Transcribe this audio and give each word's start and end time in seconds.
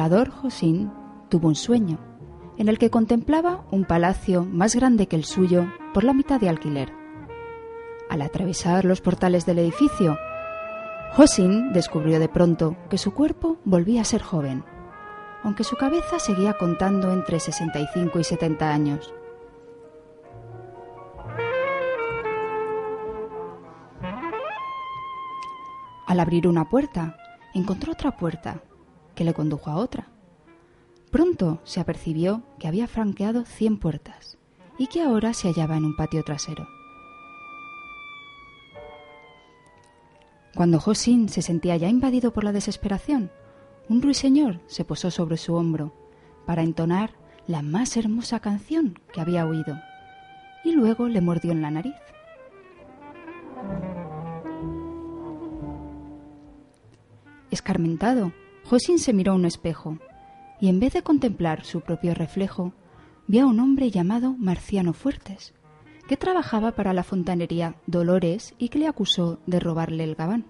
emperador 0.00 0.30
Josin 0.30 0.90
tuvo 1.28 1.48
un 1.48 1.54
sueño 1.54 1.98
en 2.56 2.68
el 2.68 2.78
que 2.78 2.88
contemplaba 2.88 3.66
un 3.70 3.84
palacio 3.84 4.46
más 4.46 4.74
grande 4.74 5.06
que 5.06 5.16
el 5.16 5.26
suyo 5.26 5.66
por 5.92 6.04
la 6.04 6.14
mitad 6.14 6.40
de 6.40 6.48
alquiler. 6.48 6.90
Al 8.08 8.22
atravesar 8.22 8.86
los 8.86 9.02
portales 9.02 9.44
del 9.44 9.58
edificio, 9.58 10.16
Josin 11.12 11.74
descubrió 11.74 12.18
de 12.18 12.30
pronto 12.30 12.78
que 12.88 12.96
su 12.96 13.12
cuerpo 13.12 13.58
volvía 13.66 14.00
a 14.00 14.04
ser 14.04 14.22
joven, 14.22 14.64
aunque 15.42 15.64
su 15.64 15.76
cabeza 15.76 16.18
seguía 16.18 16.54
contando 16.54 17.12
entre 17.12 17.38
65 17.38 18.20
y 18.20 18.24
70 18.24 18.72
años. 18.72 19.14
Al 26.06 26.20
abrir 26.20 26.48
una 26.48 26.70
puerta, 26.70 27.18
encontró 27.52 27.92
otra 27.92 28.16
puerta 28.16 28.62
que 29.20 29.24
le 29.26 29.34
condujo 29.34 29.68
a 29.68 29.76
otra. 29.76 30.06
Pronto 31.10 31.60
se 31.64 31.78
apercibió 31.78 32.42
que 32.58 32.66
había 32.66 32.88
franqueado 32.88 33.44
cien 33.44 33.76
puertas 33.76 34.38
y 34.78 34.86
que 34.86 35.02
ahora 35.02 35.34
se 35.34 35.48
hallaba 35.48 35.76
en 35.76 35.84
un 35.84 35.94
patio 35.94 36.24
trasero. 36.24 36.66
Cuando 40.54 40.80
Josin 40.80 41.28
se 41.28 41.42
sentía 41.42 41.76
ya 41.76 41.90
invadido 41.90 42.32
por 42.32 42.44
la 42.44 42.52
desesperación, 42.52 43.30
un 43.90 44.00
ruiseñor 44.00 44.58
se 44.68 44.86
posó 44.86 45.10
sobre 45.10 45.36
su 45.36 45.54
hombro 45.54 45.92
para 46.46 46.62
entonar 46.62 47.10
la 47.46 47.60
más 47.60 47.98
hermosa 47.98 48.40
canción 48.40 48.98
que 49.12 49.20
había 49.20 49.44
oído 49.44 49.78
y 50.64 50.72
luego 50.72 51.08
le 51.08 51.20
mordió 51.20 51.52
en 51.52 51.60
la 51.60 51.70
nariz. 51.70 51.96
Escarmentado, 57.50 58.32
Josin 58.70 59.00
se 59.00 59.12
miró 59.12 59.32
a 59.32 59.34
un 59.34 59.46
espejo 59.46 59.98
y 60.60 60.68
en 60.68 60.78
vez 60.78 60.92
de 60.92 61.02
contemplar 61.02 61.64
su 61.64 61.80
propio 61.80 62.14
reflejo, 62.14 62.72
vio 63.26 63.42
a 63.42 63.46
un 63.46 63.58
hombre 63.58 63.90
llamado 63.90 64.36
Marciano 64.38 64.92
Fuertes, 64.92 65.54
que 66.06 66.16
trabajaba 66.16 66.70
para 66.76 66.92
la 66.92 67.02
fontanería 67.02 67.74
Dolores 67.88 68.54
y 68.58 68.68
que 68.68 68.78
le 68.78 68.86
acusó 68.86 69.40
de 69.46 69.58
robarle 69.58 70.04
el 70.04 70.14
gabán. 70.14 70.44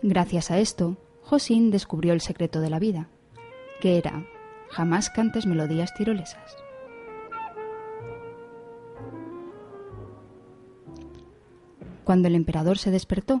Gracias 0.00 0.50
a 0.50 0.58
esto, 0.58 0.96
Josin 1.24 1.70
descubrió 1.70 2.14
el 2.14 2.22
secreto 2.22 2.62
de 2.62 2.70
la 2.70 2.78
vida, 2.78 3.10
que 3.82 3.98
era 3.98 4.24
jamás 4.70 5.10
cantes 5.10 5.44
melodías 5.44 5.92
tirolesas. 5.92 6.56
Cuando 12.10 12.26
el 12.26 12.34
emperador 12.34 12.76
se 12.76 12.90
despertó, 12.90 13.40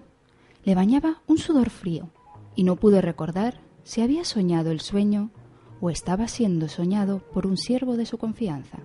le 0.62 0.76
bañaba 0.76 1.22
un 1.26 1.38
sudor 1.38 1.70
frío 1.70 2.08
y 2.54 2.62
no 2.62 2.76
pudo 2.76 3.00
recordar 3.00 3.60
si 3.82 4.00
había 4.00 4.24
soñado 4.24 4.70
el 4.70 4.80
sueño 4.80 5.32
o 5.80 5.90
estaba 5.90 6.28
siendo 6.28 6.68
soñado 6.68 7.18
por 7.32 7.48
un 7.48 7.56
siervo 7.56 7.96
de 7.96 8.06
su 8.06 8.16
confianza. 8.16 8.78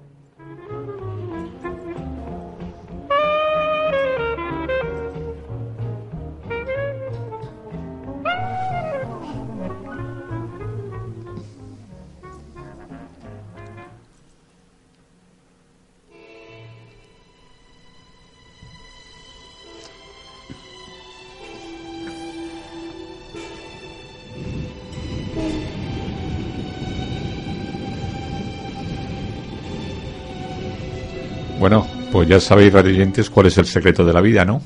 Ya 32.28 32.40
sabéis, 32.40 32.74
radiantes, 32.74 33.30
cuál 33.30 33.48
es 33.48 33.58
el 33.58 33.66
secreto 33.66 34.04
de 34.04 34.14
la 34.14 34.22
vida, 34.22 34.46
¿no? 34.46 34.62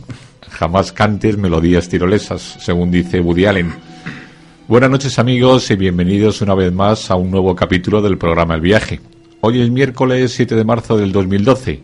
Jamás 0.50 0.92
cantes 0.92 1.38
melodías 1.38 1.90
tirolesas, 1.90 2.58
según 2.60 2.90
dice 2.92 3.20
Woody 3.20 3.46
Allen. 3.46 3.74
Buenas 4.68 4.90
noches, 4.90 5.20
amigos, 5.20 5.70
y 5.72 5.76
bienvenidos 5.76 6.42
una 6.42 6.56
vez 6.56 6.72
más 6.72 7.12
a 7.12 7.16
un 7.16 7.32
nuevo 7.32 7.56
capítulo 7.56 8.02
del 8.02 8.18
programa 8.18 8.56
El 8.56 8.62
Viaje. 8.62 9.02
Hoy 9.42 9.62
es 9.62 9.70
miércoles 9.70 10.32
7 10.34 10.56
de 10.56 10.64
marzo 10.64 10.98
del 10.98 11.12
2012. 11.12 11.82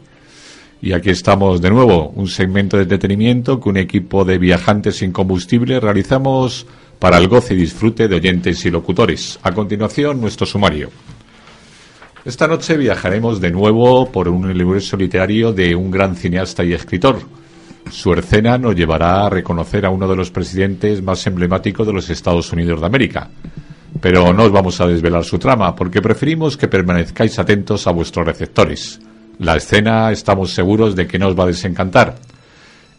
Y 0.81 0.93
aquí 0.93 1.09
estamos 1.09 1.61
de 1.61 1.69
nuevo, 1.71 2.09
un 2.09 2.27
segmento 2.27 2.77
de 2.77 2.83
entretenimiento 2.83 3.59
que 3.59 3.69
un 3.69 3.77
equipo 3.77 4.23
de 4.23 4.37
viajantes 4.37 4.97
sin 4.97 5.11
combustible 5.11 5.79
realizamos 5.79 6.67
para 6.99 7.17
el 7.17 7.27
goce 7.27 7.53
y 7.53 7.57
disfrute 7.57 8.07
de 8.07 8.15
oyentes 8.15 8.65
y 8.65 8.71
locutores. 8.71 9.39
A 9.43 9.51
continuación, 9.51 10.21
nuestro 10.21 10.45
sumario. 10.45 10.89
Esta 12.25 12.47
noche 12.47 12.75
viajaremos 12.75 13.39
de 13.39 13.51
nuevo 13.51 14.11
por 14.11 14.27
un 14.27 14.45
universo 14.45 14.97
literario 14.97 15.53
de 15.53 15.75
un 15.75 15.91
gran 15.91 16.15
cineasta 16.15 16.63
y 16.63 16.73
escritor. 16.73 17.19
Su 17.91 18.11
escena 18.13 18.57
nos 18.57 18.75
llevará 18.75 19.27
a 19.27 19.29
reconocer 19.29 19.85
a 19.85 19.91
uno 19.91 20.07
de 20.07 20.15
los 20.15 20.31
presidentes 20.31 21.03
más 21.03 21.27
emblemáticos 21.27 21.85
de 21.85 21.93
los 21.93 22.09
Estados 22.09 22.51
Unidos 22.51 22.81
de 22.81 22.87
América. 22.87 23.29
Pero 24.01 24.33
no 24.33 24.45
os 24.45 24.51
vamos 24.51 24.81
a 24.81 24.87
desvelar 24.87 25.23
su 25.23 25.37
trama, 25.37 25.75
porque 25.75 26.01
preferimos 26.01 26.57
que 26.57 26.67
permanezcáis 26.67 27.37
atentos 27.37 27.85
a 27.85 27.91
vuestros 27.91 28.25
receptores. 28.25 28.99
La 29.37 29.55
escena 29.55 30.11
estamos 30.11 30.51
seguros 30.51 30.95
de 30.95 31.05
que 31.05 31.19
no 31.19 31.27
os 31.27 31.37
va 31.37 31.43
a 31.43 31.53
desencantar. 31.53 32.15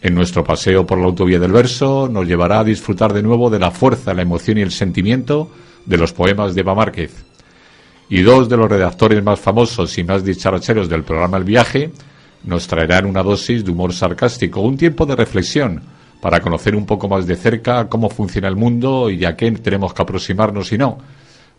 En 0.02 0.14
nuestro 0.14 0.44
paseo 0.44 0.86
por 0.86 0.98
la 0.98 1.06
autovía 1.06 1.40
del 1.40 1.50
verso 1.50 2.08
nos 2.08 2.28
llevará 2.28 2.60
a 2.60 2.64
disfrutar 2.64 3.12
de 3.12 3.24
nuevo 3.24 3.50
de 3.50 3.58
la 3.58 3.72
fuerza, 3.72 4.14
la 4.14 4.22
emoción 4.22 4.58
y 4.58 4.62
el 4.62 4.70
sentimiento 4.70 5.50
de 5.84 5.96
los 5.98 6.12
poemas 6.12 6.54
de 6.54 6.60
Eva 6.60 6.76
Márquez 6.76 7.26
y 8.08 8.22
dos 8.22 8.48
de 8.48 8.56
los 8.56 8.68
redactores 8.68 9.22
más 9.22 9.40
famosos 9.40 9.96
y 9.98 10.04
más 10.04 10.24
dicharacheros 10.24 10.88
del 10.88 11.02
programa 11.02 11.38
El 11.38 11.44
Viaje 11.44 11.90
nos 12.44 12.66
traerán 12.66 13.06
una 13.06 13.22
dosis 13.22 13.64
de 13.64 13.70
humor 13.72 13.92
sarcástico, 13.92 14.60
un 14.60 14.76
tiempo 14.76 15.04
de 15.04 15.16
reflexión 15.16 15.82
para 16.20 16.40
conocer 16.40 16.74
un 16.74 16.86
poco 16.86 17.08
más 17.08 17.26
de 17.26 17.36
cerca 17.36 17.88
cómo 17.88 18.08
funciona 18.08 18.48
el 18.48 18.56
mundo 18.56 19.10
y 19.10 19.24
a 19.24 19.36
qué 19.36 19.50
tenemos 19.52 19.92
que 19.92 20.02
aproximarnos 20.02 20.72
y 20.72 20.78
no. 20.78 20.98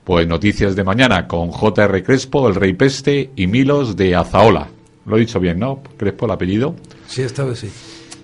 Pues 0.04 0.26
noticias 0.26 0.76
de 0.76 0.86
mañana 0.86 1.28
con 1.28 1.52
J.R. 1.52 2.04
Crespo, 2.04 2.48
el 2.48 2.56
Rey 2.56 2.74
Peste 2.74 3.32
y 3.36 3.48
Milos 3.48 3.98
de 3.98 4.16
Azaola. 4.16 4.70
Lo 5.06 5.18
he 5.18 5.22
dicho 5.22 5.40
bien, 5.40 5.60
¿no? 5.60 5.82
Crespo, 5.98 6.26
el 6.26 6.32
apellido. 6.32 6.76
Sí, 7.08 7.22
esta 7.22 7.44
vez 7.44 7.60
sí. 7.60 7.70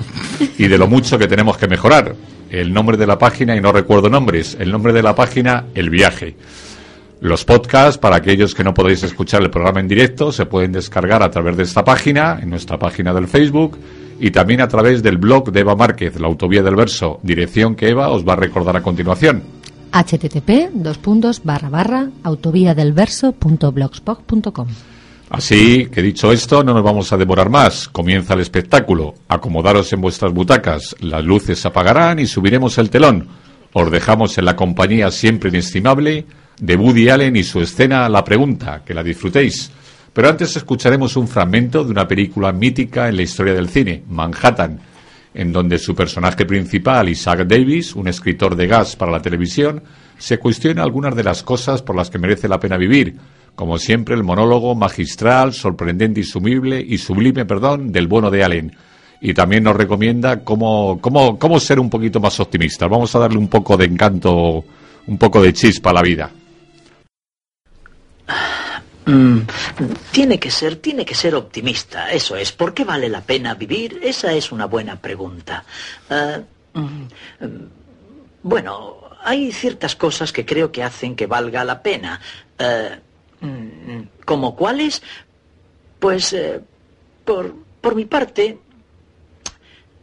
y 0.57 0.67
de 0.67 0.77
lo 0.77 0.87
mucho 0.87 1.17
que 1.17 1.27
tenemos 1.27 1.57
que 1.57 1.69
mejorar. 1.69 2.15
El 2.49 2.73
nombre 2.73 2.97
de 2.97 3.07
la 3.07 3.17
página, 3.17 3.55
y 3.55 3.61
no 3.61 3.71
recuerdo 3.71 4.09
nombres, 4.09 4.57
el 4.59 4.71
nombre 4.71 4.91
de 4.91 5.03
la 5.03 5.15
página, 5.15 5.67
El 5.73 5.89
Viaje. 5.89 6.35
Los 7.21 7.45
podcasts, 7.45 7.97
para 7.97 8.17
aquellos 8.17 8.53
que 8.53 8.63
no 8.63 8.73
podéis 8.73 9.03
escuchar 9.03 9.41
el 9.41 9.49
programa 9.49 9.79
en 9.79 9.87
directo, 9.87 10.33
se 10.33 10.45
pueden 10.45 10.73
descargar 10.73 11.23
a 11.23 11.31
través 11.31 11.55
de 11.55 11.63
esta 11.63 11.85
página, 11.85 12.39
en 12.41 12.49
nuestra 12.49 12.77
página 12.77 13.13
del 13.13 13.27
Facebook, 13.29 13.77
y 14.19 14.31
también 14.31 14.59
a 14.59 14.67
través 14.67 15.01
del 15.01 15.17
blog 15.17 15.51
de 15.51 15.61
Eva 15.61 15.75
Márquez, 15.75 16.19
la 16.19 16.27
autovía 16.27 16.61
del 16.61 16.75
verso, 16.75 17.19
dirección 17.23 17.75
que 17.75 17.89
Eva 17.89 18.09
os 18.09 18.27
va 18.27 18.33
a 18.33 18.37
recordar 18.37 18.75
a 18.75 18.81
continuación. 18.81 19.56
Http 19.91 20.71
dos 20.73 20.97
puntos 20.97 21.43
barra 21.43 21.69
barra 21.69 22.09
autoviadelverso.blogspot.com 22.23 24.67
Así 25.29 25.87
que 25.87 26.01
dicho 26.01 26.31
esto, 26.31 26.63
no 26.63 26.73
nos 26.73 26.83
vamos 26.83 27.11
a 27.11 27.17
demorar 27.17 27.49
más. 27.49 27.89
Comienza 27.89 28.33
el 28.33 28.39
espectáculo. 28.39 29.15
Acomodaros 29.27 29.91
en 29.91 29.99
vuestras 29.99 30.31
butacas. 30.31 30.95
Las 31.01 31.23
luces 31.23 31.59
se 31.59 31.67
apagarán 31.67 32.19
y 32.19 32.27
subiremos 32.27 32.77
el 32.77 32.89
telón. 32.89 33.27
Os 33.73 33.91
dejamos 33.91 34.37
en 34.37 34.45
la 34.45 34.55
compañía 34.55 35.11
siempre 35.11 35.49
inestimable 35.49 36.25
de 36.59 36.75
Woody 36.77 37.09
Allen 37.09 37.35
y 37.35 37.43
su 37.43 37.59
escena 37.59 38.07
La 38.07 38.23
Pregunta. 38.23 38.83
Que 38.85 38.93
la 38.93 39.03
disfrutéis. 39.03 39.69
Pero 40.13 40.29
antes 40.29 40.55
escucharemos 40.55 41.15
un 41.15 41.27
fragmento 41.27 41.83
de 41.83 41.91
una 41.91 42.07
película 42.07 42.51
mítica 42.51 43.09
en 43.09 43.17
la 43.17 43.21
historia 43.21 43.53
del 43.53 43.69
cine, 43.69 44.03
Manhattan, 44.09 44.79
en 45.37 45.53
donde 45.53 45.77
su 45.77 45.93
personaje 45.93 46.47
principal, 46.47 47.09
Isaac 47.09 47.45
Davis, 47.45 47.95
un 47.95 48.07
escritor 48.07 48.55
de 48.55 48.65
gas 48.65 48.95
para 48.95 49.11
la 49.11 49.21
televisión, 49.21 49.83
se 50.17 50.39
cuestiona 50.39 50.81
algunas 50.81 51.15
de 51.15 51.23
las 51.23 51.43
cosas 51.43 51.83
por 51.83 51.95
las 51.95 52.09
que 52.09 52.17
merece 52.17 52.47
la 52.47 52.59
pena 52.59 52.75
vivir, 52.75 53.15
como 53.53 53.77
siempre 53.77 54.15
el 54.15 54.23
monólogo 54.23 54.73
magistral, 54.73 55.53
sorprendente 55.53 56.21
y 56.21 56.23
sublime, 56.23 56.81
y 56.81 56.97
sublime 56.97 57.45
perdón, 57.45 57.91
del 57.91 58.07
bueno 58.07 58.31
de 58.31 58.43
Allen. 58.43 58.75
Y 59.21 59.35
también 59.35 59.63
nos 59.63 59.75
recomienda 59.75 60.43
cómo, 60.43 60.97
cómo, 60.99 61.37
cómo 61.37 61.59
ser 61.59 61.79
un 61.79 61.91
poquito 61.91 62.19
más 62.19 62.39
optimistas. 62.39 62.89
Vamos 62.89 63.13
a 63.13 63.19
darle 63.19 63.37
un 63.37 63.47
poco 63.47 63.77
de 63.77 63.85
encanto, 63.85 64.65
un 65.05 65.17
poco 65.19 65.39
de 65.43 65.53
chispa 65.53 65.91
a 65.91 65.93
la 65.93 66.01
vida. 66.01 66.31
Mm, 69.07 69.39
tiene 70.11 70.37
que 70.37 70.51
ser, 70.51 70.75
tiene 70.75 71.05
que 71.05 71.15
ser 71.15 71.33
optimista, 71.33 72.11
eso 72.11 72.35
es. 72.35 72.51
¿Por 72.51 72.73
qué 72.73 72.83
vale 72.83 73.07
la 73.07 73.21
pena 73.21 73.55
vivir? 73.55 74.01
Esa 74.03 74.33
es 74.33 74.51
una 74.51 74.65
buena 74.65 74.99
pregunta. 74.99 75.63
Ah, 76.09 76.41
mm, 76.73 77.03
bueno, 78.43 78.97
hay 79.23 79.53
ciertas 79.53 79.95
cosas 79.95 80.33
que 80.33 80.45
creo 80.45 80.73
que 80.73 80.83
hacen 80.83 81.15
que 81.15 81.25
valga 81.25 81.63
la 81.63 81.81
pena. 81.81 82.19
Ah, 82.59 82.97
mm, 83.39 84.01
¿Como 84.25 84.57
cuáles? 84.57 85.01
Pues, 85.99 86.33
eh, 86.33 86.59
por, 87.23 87.55
por 87.79 87.95
mi 87.95 88.03
parte, 88.03 88.59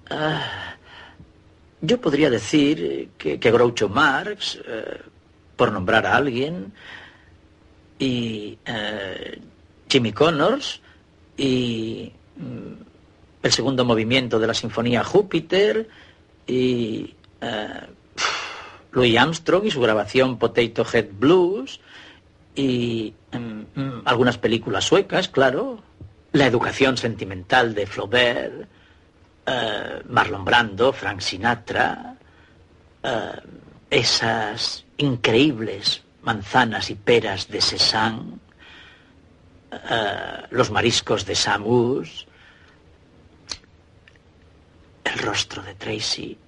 ah, 0.09 0.77
yo 1.83 2.01
podría 2.01 2.31
decir 2.31 3.11
que, 3.19 3.39
que 3.39 3.51
Groucho 3.53 3.91
Marx, 3.91 4.59
eh, 4.67 5.03
por 5.57 5.73
nombrar 5.73 6.07
a 6.07 6.17
alguien, 6.17 6.73
y 7.99 8.59
eh, 8.65 9.41
Jimmy 9.89 10.13
Connors 10.13 10.81
y 11.37 12.13
mm, 12.37 12.83
el 13.43 13.53
segundo 13.53 13.85
movimiento 13.85 14.39
de 14.39 14.47
la 14.47 14.55
Sinfonía 14.55 15.05
Júpiter 15.05 15.89
y 16.47 17.15
eh, 17.41 17.81
Louis 18.93 19.19
Armstrong 19.19 19.67
y 19.67 19.71
su 19.71 19.81
grabación 19.81 20.39
Potato 20.39 20.85
Head 20.91 21.09
Blues 21.13 21.81
y 22.55 23.15
mm, 23.33 23.81
mm, 23.81 24.03
algunas 24.05 24.39
películas 24.39 24.85
suecas, 24.85 25.29
claro, 25.29 25.83
la 26.33 26.47
educación 26.47 26.97
sentimental 26.97 27.75
de 27.75 27.87
Flaubert, 27.87 28.69
eh, 29.47 30.03
Marlon 30.09 30.45
Brando, 30.45 30.93
Frank 30.93 31.21
Sinatra, 31.21 32.17
esas 33.91 34.87
increíbles 34.97 36.03
manzanas 36.25 36.91
y 36.91 36.95
peras 36.95 37.49
de 37.49 37.61
Cézanne, 37.61 38.39
eh, 39.73 40.47
los 40.51 40.71
mariscos 40.71 41.25
de 41.27 41.35
Samus, 41.35 42.27
el 45.05 45.19
rostro 45.19 45.63
de 45.63 45.75
Tracy. 45.75 46.39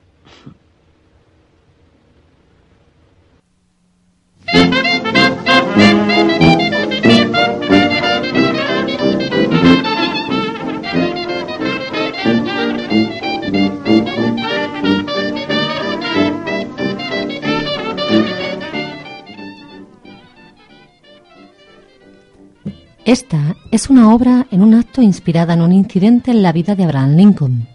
Esta 23.07 23.55
es 23.71 23.89
una 23.89 24.13
obra 24.13 24.49
en 24.51 24.63
un 24.63 24.75
acto 24.75 25.01
inspirada 25.01 25.55
en 25.55 25.61
un 25.61 25.71
incidente 25.71 26.33
en 26.33 26.43
la 26.43 26.51
vida 26.51 26.75
de 26.75 26.83
Abraham 26.83 27.15
Lincoln. 27.15 27.69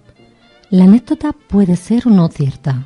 La 0.70 0.84
anécdota 0.84 1.32
puede 1.32 1.78
ser 1.78 2.06
o 2.06 2.10
no 2.10 2.28
cierta. 2.28 2.84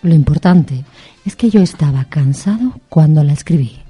Lo 0.00 0.14
importante 0.14 0.84
es 1.24 1.34
que 1.34 1.50
yo 1.50 1.60
estaba 1.60 2.04
cansado 2.04 2.78
cuando 2.88 3.24
la 3.24 3.32
escribí. 3.32 3.80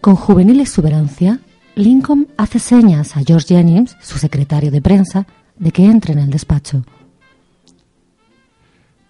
Con 0.00 0.16
juvenil 0.16 0.60
exuberancia, 0.60 1.38
Lincoln 1.74 2.28
hace 2.38 2.60
señas 2.60 3.14
a 3.14 3.20
George 3.26 3.54
Jennings, 3.54 3.94
su 4.00 4.16
secretario 4.16 4.70
de 4.70 4.80
prensa, 4.80 5.26
de 5.58 5.70
que 5.70 5.84
entre 5.84 6.14
en 6.14 6.20
el 6.20 6.30
despacho. 6.30 6.82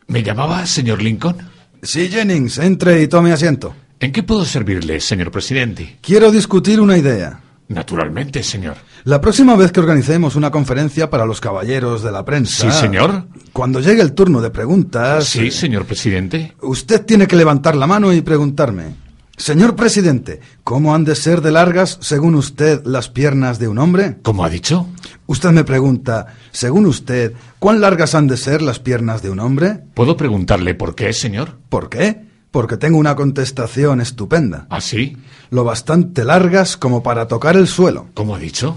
¿Me 0.09 0.25
llamaba 0.25 0.67
señor 0.67 1.01
Lincoln? 1.01 1.52
Sí, 1.85 2.09
Jennings, 2.09 2.59
entre 2.59 3.03
y 3.03 3.09
tome 3.09 3.33
asiento. 3.33 3.75
¿En 3.99 4.13
qué 4.13 4.23
puedo 4.23 4.45
servirle, 4.45 5.01
señor 5.01 5.33
presidente? 5.33 5.99
Quiero 6.01 6.31
discutir 6.31 6.81
una 6.81 6.97
idea. 6.97 7.41
Naturalmente, 7.67 8.45
señor. 8.45 8.77
La 9.03 9.21
próxima 9.21 9.57
vez 9.57 9.73
que 9.73 9.81
organicemos 9.81 10.37
una 10.37 10.53
conferencia 10.53 11.11
para 11.11 11.27
los 11.27 11.41
caballeros 11.41 12.05
de 12.05 12.13
la 12.13 12.25
prensa... 12.25 12.71
Sí, 12.71 12.81
señor. 12.81 13.25
Cuando 13.53 13.81
llegue 13.81 14.01
el 14.01 14.13
turno 14.13 14.41
de 14.41 14.51
preguntas... 14.51 15.25
Sí, 15.25 15.51
señor 15.51 15.85
presidente. 15.85 16.53
Usted 16.61 17.05
tiene 17.05 17.27
que 17.27 17.35
levantar 17.35 17.75
la 17.75 17.89
mano 17.89 18.13
y 18.13 18.21
preguntarme. 18.21 18.95
Señor 19.37 19.77
presidente, 19.77 20.41
¿cómo 20.63 20.95
han 20.95 21.05
de 21.05 21.17
ser 21.17 21.41
de 21.41 21.51
largas, 21.51 21.99
según 22.01 22.35
usted, 22.35 22.85
las 22.85 23.09
piernas 23.09 23.59
de 23.59 23.67
un 23.67 23.79
hombre? 23.79 24.19
¿Cómo 24.23 24.45
ha 24.45 24.51
dicho? 24.51 24.87
Usted 25.27 25.51
me 25.51 25.65
pregunta, 25.65 26.27
según 26.53 26.87
usted, 26.87 27.33
¿cuán 27.59 27.81
largas 27.81 28.15
han 28.15 28.29
de 28.29 28.37
ser 28.37 28.61
las 28.61 28.79
piernas 28.79 29.23
de 29.23 29.31
un 29.31 29.41
hombre? 29.41 29.81
¿Puedo 29.95 30.17
preguntarle 30.17 30.75
por 30.75 30.95
qué, 30.95 31.13
señor? 31.13 31.57
¿Por 31.71 31.89
qué? 31.89 32.25
Porque 32.51 32.77
tengo 32.77 32.99
una 32.99 33.17
contestación 33.17 34.03
estupenda. 34.03 34.67
¿Ah, 34.69 34.83
sí? 34.83 35.17
Lo 35.51 35.65
bastante 35.65 36.25
largas 36.25 36.77
como 36.77 37.03
para 37.03 37.27
tocar 37.27 37.57
el 37.57 37.67
suelo. 37.67 38.09
¿Cómo 38.13 38.37
ha 38.37 38.39
dicho? 38.39 38.77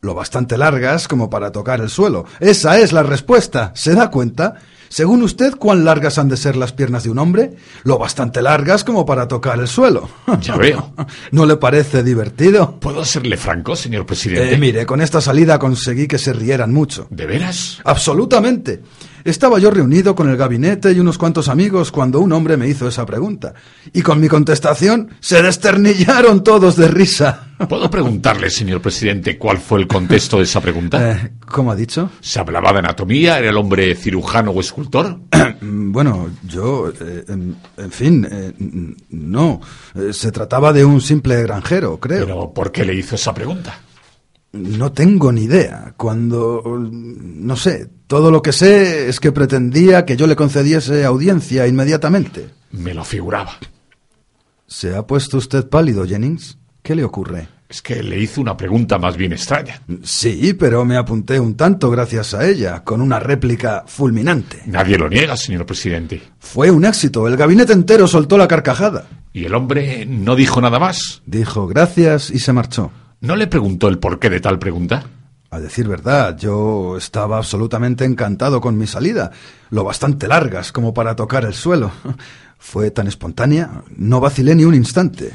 Lo 0.00 0.14
bastante 0.14 0.56
largas 0.56 1.06
como 1.06 1.28
para 1.28 1.52
tocar 1.52 1.80
el 1.80 1.90
suelo. 1.90 2.24
Esa 2.40 2.78
es 2.78 2.92
la 2.94 3.02
respuesta. 3.02 3.72
¿Se 3.74 3.94
da 3.94 4.10
cuenta? 4.10 4.54
Según 4.90 5.22
usted, 5.22 5.54
¿cuán 5.54 5.84
largas 5.84 6.18
han 6.18 6.28
de 6.28 6.36
ser 6.36 6.56
las 6.56 6.72
piernas 6.72 7.04
de 7.04 7.10
un 7.10 7.18
hombre? 7.20 7.52
Lo 7.84 7.96
bastante 7.96 8.42
largas 8.42 8.82
como 8.82 9.06
para 9.06 9.28
tocar 9.28 9.60
el 9.60 9.68
suelo. 9.68 10.08
Ya 10.40 10.56
veo. 10.56 10.92
¿No 11.30 11.46
le 11.46 11.56
parece 11.56 12.02
divertido? 12.02 12.80
¿Puedo 12.80 13.04
serle 13.04 13.36
franco, 13.36 13.76
señor 13.76 14.04
presidente? 14.04 14.54
Eh, 14.54 14.58
mire, 14.58 14.86
con 14.86 15.00
esta 15.00 15.20
salida 15.20 15.60
conseguí 15.60 16.08
que 16.08 16.18
se 16.18 16.32
rieran 16.32 16.72
mucho. 16.72 17.06
¿De 17.10 17.24
veras? 17.24 17.78
Absolutamente. 17.84 18.82
Estaba 19.24 19.58
yo 19.58 19.70
reunido 19.70 20.14
con 20.14 20.28
el 20.28 20.36
gabinete 20.36 20.92
y 20.92 21.00
unos 21.00 21.18
cuantos 21.18 21.48
amigos 21.48 21.90
cuando 21.92 22.20
un 22.20 22.32
hombre 22.32 22.56
me 22.56 22.68
hizo 22.68 22.88
esa 22.88 23.04
pregunta. 23.06 23.54
Y 23.92 24.02
con 24.02 24.20
mi 24.20 24.28
contestación 24.28 25.10
se 25.20 25.42
desternillaron 25.42 26.42
todos 26.42 26.76
de 26.76 26.88
risa. 26.88 27.48
¿Puedo 27.68 27.90
preguntarle, 27.90 28.48
señor 28.48 28.80
presidente, 28.80 29.36
cuál 29.36 29.58
fue 29.58 29.80
el 29.80 29.86
contexto 29.86 30.38
de 30.38 30.44
esa 30.44 30.60
pregunta? 30.60 31.12
Eh, 31.12 31.32
¿Cómo 31.46 31.70
ha 31.70 31.76
dicho? 31.76 32.10
¿Se 32.20 32.40
hablaba 32.40 32.72
de 32.72 32.78
anatomía? 32.78 33.38
¿Era 33.38 33.50
el 33.50 33.56
hombre 33.56 33.94
cirujano 33.94 34.50
o 34.52 34.60
escultor? 34.60 35.18
Bueno, 35.62 36.30
yo, 36.46 36.88
eh, 36.88 37.24
en, 37.28 37.56
en 37.76 37.90
fin, 37.90 38.26
eh, 38.30 38.52
no. 39.10 39.60
Eh, 39.94 40.12
se 40.12 40.30
trataba 40.32 40.72
de 40.72 40.84
un 40.84 41.00
simple 41.00 41.42
granjero, 41.42 41.98
creo. 41.98 42.26
¿Pero 42.26 42.52
por 42.54 42.72
qué 42.72 42.84
le 42.84 42.94
hizo 42.94 43.16
esa 43.16 43.34
pregunta? 43.34 43.78
No 44.52 44.92
tengo 44.92 45.32
ni 45.32 45.42
idea. 45.44 45.94
Cuando... 45.96 46.62
No 46.80 47.56
sé. 47.56 47.88
Todo 48.06 48.30
lo 48.30 48.42
que 48.42 48.52
sé 48.52 49.08
es 49.08 49.20
que 49.20 49.30
pretendía 49.32 50.04
que 50.04 50.16
yo 50.16 50.26
le 50.26 50.36
concediese 50.36 51.04
audiencia 51.04 51.66
inmediatamente. 51.66 52.50
Me 52.72 52.92
lo 52.92 53.04
figuraba. 53.04 53.52
¿Se 54.66 54.94
ha 54.96 55.06
puesto 55.06 55.38
usted 55.38 55.68
pálido, 55.68 56.06
Jennings? 56.06 56.58
¿Qué 56.82 56.94
le 56.94 57.04
ocurre? 57.04 57.48
Es 57.68 57.82
que 57.82 58.02
le 58.02 58.18
hizo 58.18 58.40
una 58.40 58.56
pregunta 58.56 58.98
más 58.98 59.16
bien 59.16 59.32
extraña. 59.32 59.80
Sí, 60.02 60.54
pero 60.54 60.84
me 60.84 60.96
apunté 60.96 61.38
un 61.38 61.54
tanto 61.54 61.88
gracias 61.88 62.34
a 62.34 62.44
ella, 62.48 62.82
con 62.82 63.00
una 63.00 63.20
réplica 63.20 63.84
fulminante. 63.86 64.62
Nadie 64.66 64.98
lo 64.98 65.08
niega, 65.08 65.36
señor 65.36 65.66
presidente. 65.66 66.20
Fue 66.40 66.72
un 66.72 66.84
éxito. 66.84 67.28
El 67.28 67.36
gabinete 67.36 67.72
entero 67.72 68.08
soltó 68.08 68.36
la 68.36 68.48
carcajada. 68.48 69.06
¿Y 69.32 69.44
el 69.44 69.54
hombre 69.54 70.04
no 70.04 70.34
dijo 70.34 70.60
nada 70.60 70.80
más? 70.80 71.22
Dijo 71.26 71.68
gracias 71.68 72.30
y 72.30 72.40
se 72.40 72.52
marchó. 72.52 72.90
¿No 73.20 73.36
le 73.36 73.46
preguntó 73.46 73.88
el 73.88 73.98
porqué 73.98 74.30
de 74.30 74.40
tal 74.40 74.58
pregunta? 74.58 75.04
A 75.50 75.60
decir 75.60 75.86
verdad, 75.86 76.38
yo 76.38 76.96
estaba 76.96 77.36
absolutamente 77.36 78.06
encantado 78.06 78.62
con 78.62 78.78
mi 78.78 78.86
salida, 78.86 79.30
lo 79.68 79.84
bastante 79.84 80.26
largas 80.26 80.72
como 80.72 80.94
para 80.94 81.16
tocar 81.16 81.44
el 81.44 81.52
suelo. 81.52 81.90
Fue 82.58 82.90
tan 82.90 83.08
espontánea, 83.08 83.82
no 83.94 84.20
vacilé 84.20 84.54
ni 84.54 84.64
un 84.64 84.74
instante. 84.74 85.32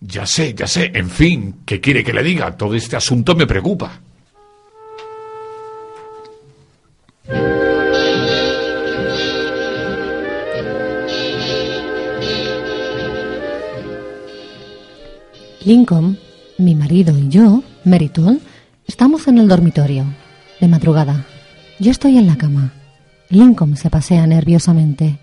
Ya 0.00 0.26
sé, 0.26 0.54
ya 0.54 0.68
sé. 0.68 0.92
En 0.94 1.10
fin, 1.10 1.56
¿qué 1.66 1.80
quiere 1.80 2.04
que 2.04 2.12
le 2.12 2.22
diga? 2.22 2.56
Todo 2.56 2.76
este 2.76 2.94
asunto 2.94 3.34
me 3.34 3.48
preocupa. 3.48 4.00
Lincoln, 15.64 16.18
mi 16.58 16.74
marido 16.74 17.16
y 17.16 17.28
yo, 17.28 17.62
Meriton, 17.84 18.40
estamos 18.86 19.28
en 19.28 19.38
el 19.38 19.48
dormitorio. 19.48 20.04
De 20.60 20.66
madrugada. 20.66 21.24
Yo 21.78 21.92
estoy 21.92 22.18
en 22.18 22.26
la 22.26 22.36
cama. 22.36 22.72
Lincoln 23.30 23.76
se 23.76 23.90
pasea 23.90 24.26
nerviosamente. 24.26 25.20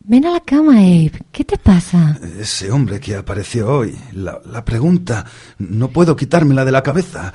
Ven 0.00 0.26
a 0.26 0.32
la 0.32 0.40
cama, 0.40 0.72
Abe. 0.72 1.12
¿Qué 1.30 1.44
te 1.44 1.56
pasa? 1.56 2.18
Ese 2.40 2.72
hombre 2.72 2.98
que 2.98 3.14
apareció 3.14 3.68
hoy, 3.68 3.96
la, 4.12 4.40
la 4.44 4.64
pregunta, 4.64 5.24
no 5.58 5.90
puedo 5.90 6.16
quitármela 6.16 6.64
de 6.64 6.72
la 6.72 6.82
cabeza. 6.82 7.32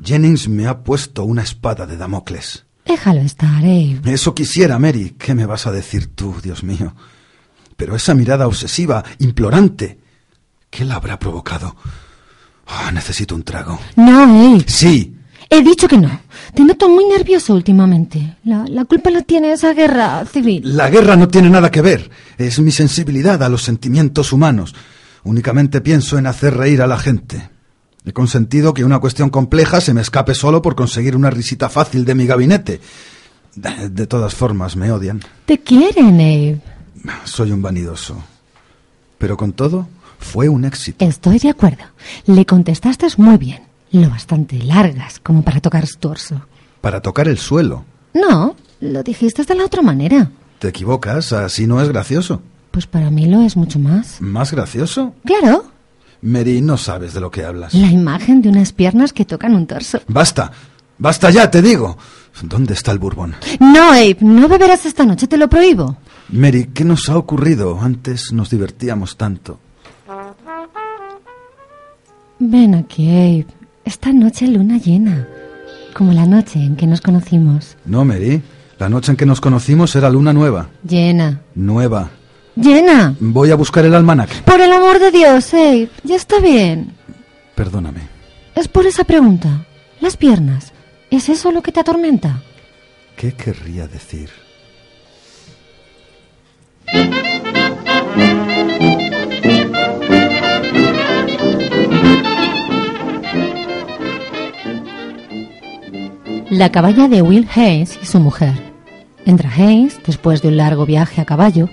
Jennings 0.00 0.48
me 0.48 0.68
ha 0.68 0.84
puesto 0.84 1.24
una 1.24 1.42
espada 1.42 1.84
de 1.84 1.96
Damocles. 1.96 2.64
Déjalo 2.84 3.20
estar, 3.20 3.48
Abe. 3.64 4.00
Eso 4.04 4.34
quisiera, 4.34 4.78
Mary. 4.78 5.14
¿Qué 5.18 5.34
me 5.34 5.46
vas 5.46 5.66
a 5.66 5.72
decir 5.72 6.08
tú, 6.14 6.34
Dios 6.42 6.62
mío? 6.64 6.94
Pero 7.76 7.96
esa 7.96 8.14
mirada 8.14 8.46
obsesiva, 8.46 9.04
implorante, 9.18 9.98
¿qué 10.70 10.84
la 10.84 10.96
habrá 10.96 11.18
provocado? 11.18 11.76
Ah, 12.66 12.90
necesito 12.92 13.34
un 13.34 13.42
trago. 13.42 13.78
No, 13.96 14.22
Abe. 14.22 14.64
Sí, 14.66 15.16
He 15.50 15.62
dicho 15.62 15.86
que 15.86 15.98
no. 15.98 16.08
Te 16.54 16.64
noto 16.64 16.88
muy 16.88 17.04
nervioso 17.04 17.52
últimamente. 17.54 18.38
La, 18.44 18.64
la 18.66 18.86
culpa 18.86 19.10
la 19.10 19.20
tiene 19.20 19.52
esa 19.52 19.74
guerra 19.74 20.24
civil. 20.24 20.62
la 20.76 20.88
guerra 20.88 21.14
no 21.14 21.28
tiene 21.28 21.50
nada 21.50 21.70
que 21.70 21.82
ver. 21.82 22.10
Es 22.38 22.58
mi 22.58 22.70
sensibilidad 22.70 23.42
a 23.42 23.50
los 23.50 23.62
sentimientos 23.62 24.32
humanos. 24.32 24.74
Únicamente 25.24 25.82
pienso 25.82 26.16
en 26.16 26.26
hacer 26.26 26.56
reír 26.56 26.80
a 26.80 26.86
la 26.86 26.96
gente. 26.98 27.50
He 28.04 28.12
consentido 28.12 28.74
que 28.74 28.84
una 28.84 28.98
cuestión 28.98 29.30
compleja 29.30 29.80
se 29.80 29.94
me 29.94 30.00
escape 30.00 30.34
solo 30.34 30.60
por 30.60 30.74
conseguir 30.74 31.14
una 31.14 31.30
risita 31.30 31.68
fácil 31.68 32.04
de 32.04 32.14
mi 32.14 32.26
gabinete. 32.26 32.80
De 33.54 33.88
de 33.90 34.06
todas 34.06 34.34
formas, 34.34 34.76
me 34.76 34.90
odian. 34.90 35.20
Te 35.46 35.58
quieren, 35.60 36.14
Abe. 36.14 36.60
Soy 37.24 37.52
un 37.52 37.62
vanidoso. 37.62 38.16
Pero 39.18 39.36
con 39.36 39.52
todo, 39.52 39.86
fue 40.18 40.48
un 40.48 40.64
éxito. 40.64 41.04
Estoy 41.04 41.38
de 41.38 41.50
acuerdo. 41.50 41.84
Le 42.26 42.44
contestaste 42.44 43.06
muy 43.18 43.36
bien. 43.36 43.62
Lo 43.92 44.08
bastante 44.08 44.58
largas 44.58 45.20
como 45.20 45.42
para 45.42 45.60
tocar 45.60 45.86
su 45.86 45.98
torso. 45.98 46.40
Para 46.80 47.00
tocar 47.00 47.28
el 47.28 47.38
suelo. 47.38 47.84
No, 48.14 48.56
lo 48.80 49.02
dijiste 49.02 49.44
de 49.44 49.54
la 49.54 49.64
otra 49.64 49.82
manera. 49.82 50.30
Te 50.58 50.68
equivocas, 50.68 51.32
así 51.32 51.66
no 51.66 51.80
es 51.80 51.88
gracioso. 51.88 52.42
Pues 52.70 52.86
para 52.86 53.10
mí 53.10 53.26
lo 53.26 53.42
es 53.42 53.56
mucho 53.56 53.78
más. 53.78 54.20
¿Más 54.20 54.50
gracioso? 54.52 55.14
Claro, 55.24 55.66
Mary, 56.22 56.60
no 56.62 56.76
sabes 56.76 57.14
de 57.14 57.20
lo 57.20 57.30
que 57.30 57.44
hablas. 57.44 57.74
la 57.74 57.88
imagen 57.90 58.42
de 58.42 58.48
unas 58.48 58.72
piernas 58.72 59.12
que 59.12 59.24
tocan 59.24 59.54
un 59.54 59.66
torso. 59.66 60.00
Basta, 60.08 60.52
basta 60.98 61.30
ya, 61.30 61.50
te 61.50 61.60
digo. 61.62 61.96
¿Dónde 62.42 62.74
está 62.74 62.92
el 62.92 62.98
Bourbon? 62.98 63.34
No, 63.60 63.90
Abe, 63.92 64.16
no 64.20 64.48
beberás 64.48 64.86
esta 64.86 65.04
noche, 65.04 65.26
te 65.26 65.36
lo 65.36 65.48
prohíbo. 65.48 65.96
Mary, 66.30 66.70
¿qué 66.72 66.84
nos 66.84 67.08
ha 67.10 67.18
ocurrido? 67.18 67.78
Antes 67.80 68.32
nos 68.32 68.48
divertíamos 68.50 69.16
tanto. 69.16 69.58
Ven 72.38 72.74
aquí, 72.74 73.08
Abe. 73.08 73.46
Esta 73.84 74.12
noche 74.12 74.46
luna 74.46 74.78
llena. 74.78 75.26
Como 75.94 76.12
la 76.12 76.24
noche 76.24 76.58
en 76.60 76.76
que 76.76 76.86
nos 76.86 77.00
conocimos. 77.00 77.76
No, 77.84 78.04
Mary. 78.04 78.42
La 78.78 78.88
noche 78.88 79.10
en 79.12 79.16
que 79.16 79.26
nos 79.26 79.40
conocimos 79.40 79.94
era 79.94 80.08
luna 80.08 80.32
nueva. 80.32 80.68
Llena. 80.88 81.42
Nueva. 81.54 82.10
Llena. 82.56 83.14
Voy 83.18 83.50
a 83.50 83.56
buscar 83.56 83.84
el 83.84 83.94
almanaque. 83.94 84.34
Por 84.44 84.60
el 84.60 84.72
amor 84.72 84.98
de 84.98 85.10
Dios, 85.10 85.52
Abe. 85.54 85.88
Ya 86.04 86.16
está 86.16 86.38
bien. 86.38 86.94
Perdóname. 87.54 88.00
Es 88.54 88.68
por 88.68 88.86
esa 88.86 89.04
pregunta. 89.04 89.66
Las 90.00 90.16
piernas. 90.16 90.72
¿Es 91.10 91.28
eso 91.28 91.52
lo 91.52 91.62
que 91.62 91.72
te 91.72 91.80
atormenta? 91.80 92.42
¿Qué 93.16 93.32
querría 93.34 93.86
decir? 93.86 94.30
La 106.50 106.70
caballa 106.70 107.08
de 107.08 107.22
Will 107.22 107.48
Hayes 107.54 107.98
y 108.02 108.06
su 108.06 108.20
mujer. 108.20 108.52
Entra 109.24 109.50
Hayes 109.50 110.00
después 110.06 110.42
de 110.42 110.48
un 110.48 110.58
largo 110.58 110.84
viaje 110.84 111.20
a 111.20 111.24
caballo. 111.24 111.68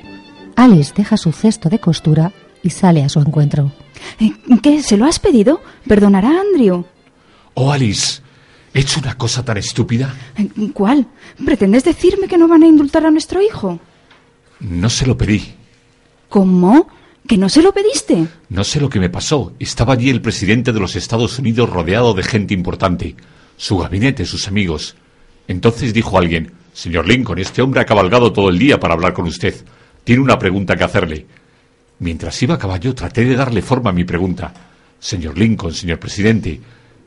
Alice 0.60 0.92
deja 0.94 1.16
su 1.16 1.32
cesto 1.32 1.70
de 1.70 1.80
costura 1.80 2.34
y 2.62 2.72
sale 2.72 3.02
a 3.02 3.08
su 3.08 3.22
encuentro. 3.22 3.72
¿Qué? 4.62 4.84
¿Se 4.84 4.98
lo 4.98 5.06
has 5.06 5.18
pedido? 5.18 5.62
Perdonará 5.88 6.32
a 6.32 6.42
Andrew. 6.42 6.84
Oh, 7.54 7.72
Alice, 7.72 8.22
¿he 8.74 8.82
hecho 8.82 9.00
una 9.00 9.18
cosa 9.18 9.46
tan 9.46 9.56
estúpida? 9.56 10.14
Eh, 10.38 10.50
¿Cuál? 10.74 11.08
¿Pretendes 11.46 11.86
decirme 11.86 12.28
que 12.28 12.38
no 12.38 12.50
van 12.50 12.64
a 12.64 12.68
indultar 12.68 13.06
a 13.06 13.12
nuestro 13.12 13.42
hijo? 13.42 13.80
No 14.60 14.90
se 14.90 15.06
lo 15.06 15.18
pedí. 15.18 15.54
¿Cómo? 16.28 16.90
¿Que 17.26 17.38
no 17.38 17.48
se 17.48 17.62
lo 17.62 17.72
pediste? 17.72 18.28
No 18.50 18.66
sé 18.66 18.82
lo 18.82 18.90
que 18.90 19.00
me 19.00 19.10
pasó. 19.10 19.54
Estaba 19.60 19.94
allí 19.94 20.10
el 20.10 20.22
presidente 20.22 20.74
de 20.74 20.80
los 20.82 20.98
Estados 20.98 21.40
Unidos 21.40 21.70
rodeado 21.70 22.14
de 22.14 22.24
gente 22.24 22.54
importante. 22.54 23.16
Su 23.56 23.78
gabinete, 23.78 24.26
sus 24.26 24.50
amigos. 24.50 24.98
Entonces 25.48 25.94
dijo 25.94 26.18
alguien, 26.18 26.52
Señor 26.74 27.08
Lincoln, 27.08 27.40
este 27.40 27.62
hombre 27.62 27.80
ha 27.80 27.86
cabalgado 27.86 28.34
todo 28.34 28.50
el 28.50 28.60
día 28.60 28.78
para 28.78 28.96
hablar 28.96 29.14
con 29.14 29.26
usted. 29.26 29.56
Tiene 30.04 30.22
una 30.22 30.40
pregunta 30.40 30.76
que 30.76 30.84
hacerle. 30.84 31.26
Mientras 32.00 32.42
iba 32.42 32.56
a 32.56 32.60
caballo 32.60 32.96
traté 32.96 33.26
de 33.26 33.36
darle 33.36 33.62
forma 33.62 33.90
a 33.90 33.94
mi 33.94 34.04
pregunta. 34.04 34.54
Señor 35.00 35.38
Lincoln, 35.38 35.74
señor 35.74 36.00
presidente, 36.00 36.60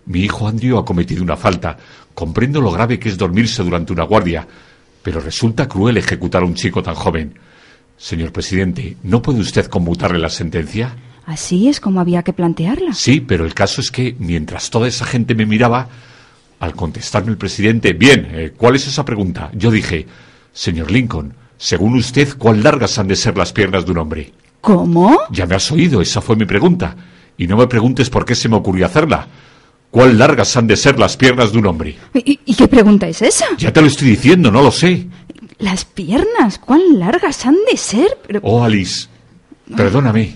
mi 0.07 0.21
hijo 0.21 0.49
Andrew 0.49 0.79
ha 0.79 0.85
cometido 0.85 1.23
una 1.23 1.37
falta. 1.37 1.77
Comprendo 2.15 2.61
lo 2.61 2.71
grave 2.71 2.99
que 2.99 3.09
es 3.09 3.19
dormirse 3.19 3.63
durante 3.63 3.93
una 3.93 4.05
guardia, 4.05 4.47
pero 5.03 5.21
resulta 5.21 5.69
cruel 5.69 5.97
ejecutar 5.97 6.43
a 6.43 6.47
un 6.47 6.55
chico 6.55 6.83
tan 6.83 6.95
joven. 6.95 7.39
Señor 7.97 8.33
presidente, 8.33 8.97
¿no 9.03 9.23
puede 9.23 9.41
usted 9.41 9.67
conmutarle 9.67 10.19
la 10.19 10.29
sentencia? 10.31 10.95
Así 11.25 11.69
es 11.69 11.81
como 11.81 12.01
había 12.01 12.23
que 12.23 12.33
plantearla. 12.33 12.95
Sí, 12.95 13.21
pero 13.21 13.45
el 13.45 13.55
caso 13.55 13.81
es 13.81 13.91
que 13.91 14.17
mientras 14.19 14.71
toda 14.71 14.89
esa 14.89 15.05
gente 15.05 15.35
me 15.35 15.47
miraba, 15.47 15.89
al 16.59 16.75
contestarme 16.75 17.31
el 17.31 17.39
presidente, 17.39 17.93
bien, 17.93 18.29
eh, 18.33 18.53
¿cuál 18.57 18.77
es 18.77 18.87
esa 18.87 19.05
pregunta? 19.05 19.51
Yo 19.55 19.71
dije, 19.71 20.07
señor 20.53 20.91
Lincoln, 20.91 21.35
según 21.62 21.95
usted, 21.95 22.37
¿cuán 22.38 22.61
largas 22.64 22.99
han 22.99 23.07
de 23.07 23.14
ser 23.14 23.38
las 23.38 23.52
piernas 23.52 23.87
de 23.87 23.92
un 23.92 23.99
hombre? 23.99 24.33
¿Cómo? 24.61 25.16
Ya 25.31 25.47
me 25.47 25.54
has 25.54 25.71
oído, 25.71 26.00
esa 26.00 26.21
fue 26.21 26.35
mi 26.35 26.45
pregunta. 26.45 26.97
Y 27.38 27.47
no 27.47 27.57
me 27.57 27.69
preguntes 27.69 28.11
por 28.11 28.25
qué 28.25 28.35
se 28.35 28.49
me 28.49 28.57
ocurrió 28.57 28.85
hacerla. 28.87 29.28
¿Cuán 29.88 30.19
largas 30.19 30.57
han 30.57 30.66
de 30.66 30.76
ser 30.76 30.99
las 30.99 31.16
piernas 31.16 31.52
de 31.52 31.59
un 31.59 31.66
hombre? 31.66 31.97
¿Y, 32.14 32.40
y 32.45 32.54
qué 32.57 32.66
pregunta 32.66 33.07
es 33.07 33.23
esa? 33.23 33.47
Ya 33.59 33.73
te 33.73 33.81
lo 33.81 33.87
estoy 33.87 34.09
diciendo, 34.09 34.50
no 34.50 34.61
lo 34.61 34.73
sé. 34.73 35.07
Las 35.61 35.85
piernas, 35.85 36.59
¿cuán 36.59 36.99
largas 36.99 37.47
han 37.47 37.57
de 37.71 37.76
ser? 37.76 38.19
Pero, 38.26 38.40
Oh, 38.42 38.64
Alice, 38.64 39.07
perdóname. 39.76 40.35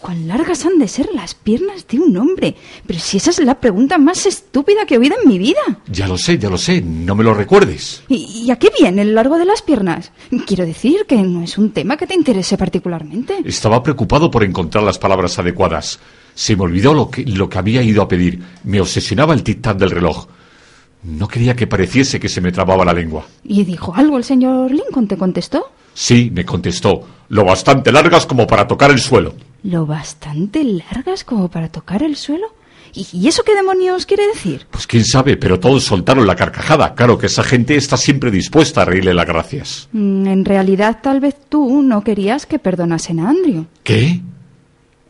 ¿Cuán 0.00 0.26
largas 0.28 0.64
han 0.64 0.78
de 0.78 0.88
ser 0.88 1.08
las 1.14 1.34
piernas 1.34 1.86
de 1.86 1.98
un 2.00 2.16
hombre? 2.16 2.54
Pero 2.86 2.98
si 2.98 3.18
esa 3.18 3.30
es 3.30 3.38
la 3.40 3.60
pregunta 3.60 3.98
más 3.98 4.26
estúpida 4.26 4.86
que 4.86 4.94
he 4.94 4.98
oído 4.98 5.16
en 5.22 5.28
mi 5.28 5.38
vida. 5.38 5.60
Ya 5.90 6.06
lo 6.08 6.16
sé, 6.18 6.38
ya 6.38 6.48
lo 6.48 6.58
sé, 6.58 6.80
no 6.80 7.14
me 7.14 7.24
lo 7.24 7.34
recuerdes. 7.34 8.02
¿Y, 8.08 8.44
y 8.46 8.50
a 8.50 8.56
qué 8.56 8.70
viene 8.78 9.02
el 9.02 9.14
largo 9.14 9.38
de 9.38 9.44
las 9.44 9.62
piernas? 9.62 10.12
Quiero 10.46 10.64
decir 10.66 11.04
que 11.06 11.16
no 11.16 11.42
es 11.42 11.58
un 11.58 11.70
tema 11.72 11.96
que 11.96 12.06
te 12.06 12.14
interese 12.14 12.56
particularmente. 12.56 13.36
Estaba 13.44 13.82
preocupado 13.82 14.30
por 14.30 14.44
encontrar 14.44 14.84
las 14.84 14.98
palabras 14.98 15.38
adecuadas. 15.38 15.98
Se 16.34 16.56
me 16.56 16.62
olvidó 16.62 16.94
lo 16.94 17.10
que, 17.10 17.24
lo 17.24 17.48
que 17.48 17.58
había 17.58 17.82
ido 17.82 18.02
a 18.02 18.08
pedir. 18.08 18.40
Me 18.64 18.80
obsesionaba 18.80 19.34
el 19.34 19.44
tic-tac 19.44 19.76
del 19.76 19.90
reloj. 19.90 20.26
No 21.02 21.28
quería 21.28 21.54
que 21.54 21.66
pareciese 21.66 22.18
que 22.18 22.28
se 22.28 22.40
me 22.40 22.52
trababa 22.52 22.84
la 22.84 22.92
lengua. 22.92 23.26
¿Y 23.44 23.64
dijo 23.64 23.94
algo 23.94 24.18
el 24.18 24.24
señor 24.24 24.70
Lincoln? 24.70 25.06
¿Te 25.06 25.16
contestó? 25.16 25.70
Sí, 25.94 26.30
me 26.32 26.44
contestó, 26.44 27.04
lo 27.28 27.44
bastante 27.44 27.90
largas 27.90 28.24
como 28.24 28.46
para 28.46 28.68
tocar 28.68 28.90
el 28.92 29.00
suelo. 29.00 29.34
¿Lo 29.62 29.86
bastante 29.86 30.62
largas 30.64 31.24
como 31.24 31.48
para 31.48 31.68
tocar 31.68 32.02
el 32.02 32.16
suelo? 32.16 32.46
¿Y, 32.94 33.28
eso 33.28 33.42
qué 33.44 33.54
demonios 33.54 34.06
quiere 34.06 34.26
decir? 34.28 34.66
Pues 34.70 34.86
quién 34.86 35.04
sabe, 35.04 35.36
pero 35.36 35.60
todos 35.60 35.84
soltaron 35.84 36.26
la 36.26 36.36
carcajada. 36.36 36.94
Claro 36.94 37.18
que 37.18 37.26
esa 37.26 37.42
gente 37.42 37.76
está 37.76 37.96
siempre 37.96 38.30
dispuesta 38.30 38.82
a 38.82 38.84
reírle 38.84 39.12
las 39.14 39.26
gracias. 39.26 39.88
Mm, 39.92 40.26
En 40.26 40.44
realidad, 40.44 40.98
tal 41.02 41.20
vez 41.20 41.36
tú 41.48 41.82
no 41.82 42.02
querías 42.02 42.46
que 42.46 42.58
perdonasen 42.58 43.20
a 43.20 43.28
Andrew. 43.30 43.66
¿Qué? 43.82 44.20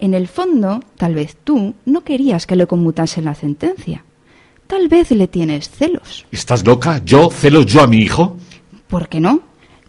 En 0.01 0.15
el 0.15 0.29
fondo, 0.29 0.81
tal 0.97 1.15
vez 1.15 1.37
tú 1.43 1.75
no 1.85 2.03
querías 2.03 2.47
que 2.47 2.57
le 2.57 2.67
conmutasen 2.67 3.25
la 3.25 3.35
sentencia. 3.35 4.05
Tal 4.67 4.89
vez 4.89 5.11
le 5.13 5.29
tienes 5.29 5.71
celos. 5.71 6.27
¿Estás 6.31 6.65
loca? 6.67 7.01
¿Yo 7.05 7.31
celos 7.31 7.67
yo 7.67 7.83
a 7.83 7.87
mi 7.87 7.99
hijo? 7.99 8.37
¿Por 8.87 9.09
qué 9.09 9.19
no? 9.21 9.43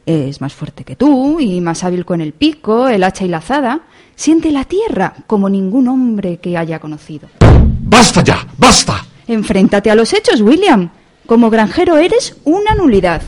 Es 0.06 0.42
más 0.42 0.54
fuerte 0.54 0.84
que 0.84 0.96
tú 0.96 1.40
y 1.40 1.62
más 1.62 1.84
hábil 1.84 2.06
con 2.06 2.22
el 2.22 2.34
pico, 2.34 2.88
el 2.88 3.04
hacha 3.04 3.26
y 3.26 3.28
la 3.28 3.38
azada. 3.38 3.82
Siente 4.16 4.52
la 4.52 4.66
tierra 4.66 5.14
como 5.28 5.50
ningún 5.50 5.88
hombre 5.88 6.38
que 6.38 6.58
haya 6.58 6.80
conocido. 6.80 7.30
¡Basta 7.82 8.24
ya! 8.24 8.46
¡Basta! 8.58 9.06
Enfréntate 9.28 9.92
a 9.92 9.96
los 9.96 10.14
hechos, 10.14 10.42
William. 10.42 10.90
Como 11.26 11.50
granjero 11.50 11.98
eres 11.98 12.36
una 12.44 12.74
nulidad. 12.74 13.22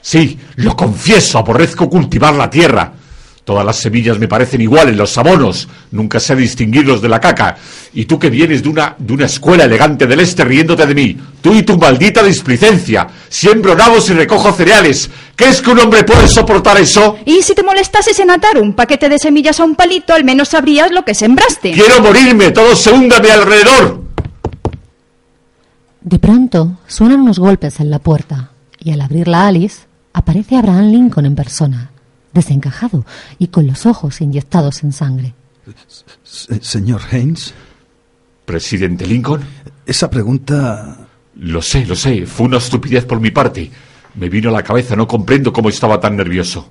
Sí, 0.00 0.38
lo 0.56 0.74
confieso, 0.76 1.38
aborrezco 1.38 1.88
cultivar 1.88 2.34
la 2.34 2.48
tierra. 2.50 2.92
Todas 3.44 3.64
las 3.66 3.76
semillas 3.76 4.18
me 4.18 4.26
parecen 4.26 4.62
iguales, 4.62 4.96
los 4.96 5.18
abonos. 5.18 5.68
Nunca 5.90 6.18
sé 6.18 6.34
distinguirlos 6.34 7.02
de 7.02 7.10
la 7.10 7.20
caca. 7.20 7.56
Y 7.92 8.06
tú 8.06 8.18
que 8.18 8.30
vienes 8.30 8.62
de 8.62 8.70
una, 8.70 8.96
de 8.98 9.12
una 9.12 9.26
escuela 9.26 9.64
elegante 9.64 10.06
del 10.06 10.20
este 10.20 10.44
riéndote 10.44 10.86
de 10.86 10.94
mí. 10.94 11.16
Tú 11.42 11.52
y 11.52 11.62
tu 11.62 11.76
maldita 11.76 12.22
displicencia. 12.22 13.06
Siembro 13.28 13.74
nabos 13.74 14.08
y 14.08 14.14
recojo 14.14 14.50
cereales. 14.52 15.10
¿Qué 15.36 15.50
es 15.50 15.60
que 15.60 15.70
un 15.70 15.78
hombre 15.80 16.04
puede 16.04 16.26
soportar 16.26 16.78
eso? 16.78 17.18
Y 17.26 17.42
si 17.42 17.54
te 17.54 17.62
molestases 17.62 18.18
en 18.18 18.30
atar 18.30 18.58
un 18.58 18.72
paquete 18.72 19.10
de 19.10 19.18
semillas 19.18 19.60
a 19.60 19.64
un 19.64 19.74
palito, 19.74 20.14
al 20.14 20.24
menos 20.24 20.48
sabrías 20.48 20.90
lo 20.90 21.04
que 21.04 21.14
sembraste. 21.14 21.72
Quiero 21.72 22.00
morirme, 22.00 22.50
todo 22.50 22.74
se 22.74 22.92
hunda 22.92 23.18
a 23.18 23.20
mi 23.20 23.28
alrededor. 23.28 24.04
De 26.00 26.18
pronto 26.18 26.78
suenan 26.86 27.20
unos 27.20 27.38
golpes 27.38 27.80
en 27.80 27.90
la 27.90 27.98
puerta 27.98 28.50
y 28.78 28.92
al 28.92 29.00
abrirla 29.00 29.46
Alice 29.46 29.86
aparece 30.12 30.56
Abraham 30.56 30.90
Lincoln 30.90 31.26
en 31.26 31.34
persona, 31.34 31.90
desencajado 32.34 33.06
y 33.38 33.46
con 33.48 33.66
los 33.66 33.86
ojos 33.86 34.20
inyectados 34.20 34.82
en 34.82 34.92
sangre. 34.92 35.34
Se- 36.22 36.62
señor 36.62 37.00
Haynes, 37.10 37.54
Presidente 38.44 39.06
Lincoln, 39.06 39.42
esa 39.86 40.10
pregunta... 40.10 40.98
lo 41.36 41.62
sé, 41.62 41.86
lo 41.86 41.96
sé, 41.96 42.26
fue 42.26 42.46
una 42.46 42.58
estupidez 42.58 43.04
por 43.06 43.20
mi 43.20 43.30
parte. 43.30 43.70
Me 44.16 44.28
vino 44.28 44.50
a 44.50 44.52
la 44.52 44.62
cabeza, 44.62 44.94
no 44.94 45.08
comprendo 45.08 45.52
cómo 45.52 45.68
estaba 45.70 45.98
tan 46.00 46.16
nervioso. 46.16 46.68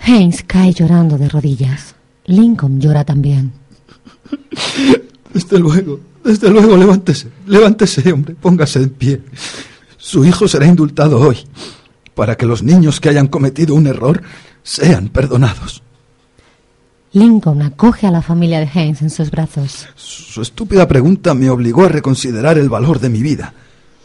Haynes 0.00 0.44
cae 0.46 0.72
llorando 0.72 1.18
de 1.18 1.28
rodillas. 1.28 1.94
Lincoln 2.26 2.80
llora 2.80 3.04
también. 3.04 3.52
Desde 5.34 5.58
luego, 5.58 6.00
desde 6.24 6.48
luego, 6.50 6.76
levántese, 6.76 7.28
levántese, 7.46 8.12
hombre, 8.12 8.34
póngase 8.34 8.80
en 8.80 8.90
pie. 8.90 9.20
Su 9.96 10.24
hijo 10.24 10.48
será 10.48 10.66
indultado 10.66 11.20
hoy, 11.20 11.38
para 12.14 12.36
que 12.36 12.46
los 12.46 12.62
niños 12.62 13.00
que 13.00 13.08
hayan 13.08 13.26
cometido 13.28 13.74
un 13.74 13.86
error 13.86 14.22
sean 14.62 15.08
perdonados. 15.08 15.82
Lincoln 17.12 17.62
acoge 17.62 18.06
a 18.06 18.10
la 18.10 18.22
familia 18.22 18.60
de 18.60 18.70
Haynes 18.72 19.02
en 19.02 19.10
sus 19.10 19.30
brazos. 19.30 19.88
Su 19.96 20.42
estúpida 20.42 20.86
pregunta 20.86 21.34
me 21.34 21.50
obligó 21.50 21.84
a 21.84 21.88
reconsiderar 21.88 22.56
el 22.56 22.68
valor 22.68 23.00
de 23.00 23.08
mi 23.08 23.22
vida. 23.22 23.52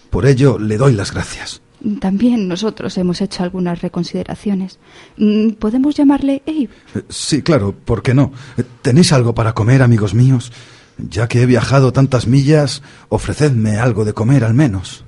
Por 0.10 0.26
ello 0.26 0.58
le 0.58 0.78
doy 0.78 0.94
las 0.94 1.12
gracias. 1.12 1.62
También 2.00 2.48
nosotros 2.48 2.98
hemos 2.98 3.22
hecho 3.22 3.44
algunas 3.44 3.82
reconsideraciones. 3.82 4.80
Mm, 5.18 5.52
¿Podemos 5.52 5.94
llamarle 5.96 6.42
Abe? 6.48 6.70
Eh, 6.96 7.04
Sí, 7.10 7.44
claro, 7.44 7.76
¿por 7.76 8.02
qué 8.02 8.16
no? 8.16 8.32
Eh, 8.58 8.64
¿Tenéis 8.82 9.14
algo 9.14 9.36
para 9.36 9.54
comer, 9.54 9.84
amigos 9.84 10.16
míos? 10.16 10.52
Ya 10.98 11.28
que 11.28 11.42
he 11.42 11.46
viajado 11.46 11.94
tantas 11.94 12.26
millas, 12.26 12.82
ofrecedme 13.10 13.78
algo 13.78 14.04
de 14.04 14.14
comer 14.14 14.44
al 14.46 14.56
menos. 14.56 15.04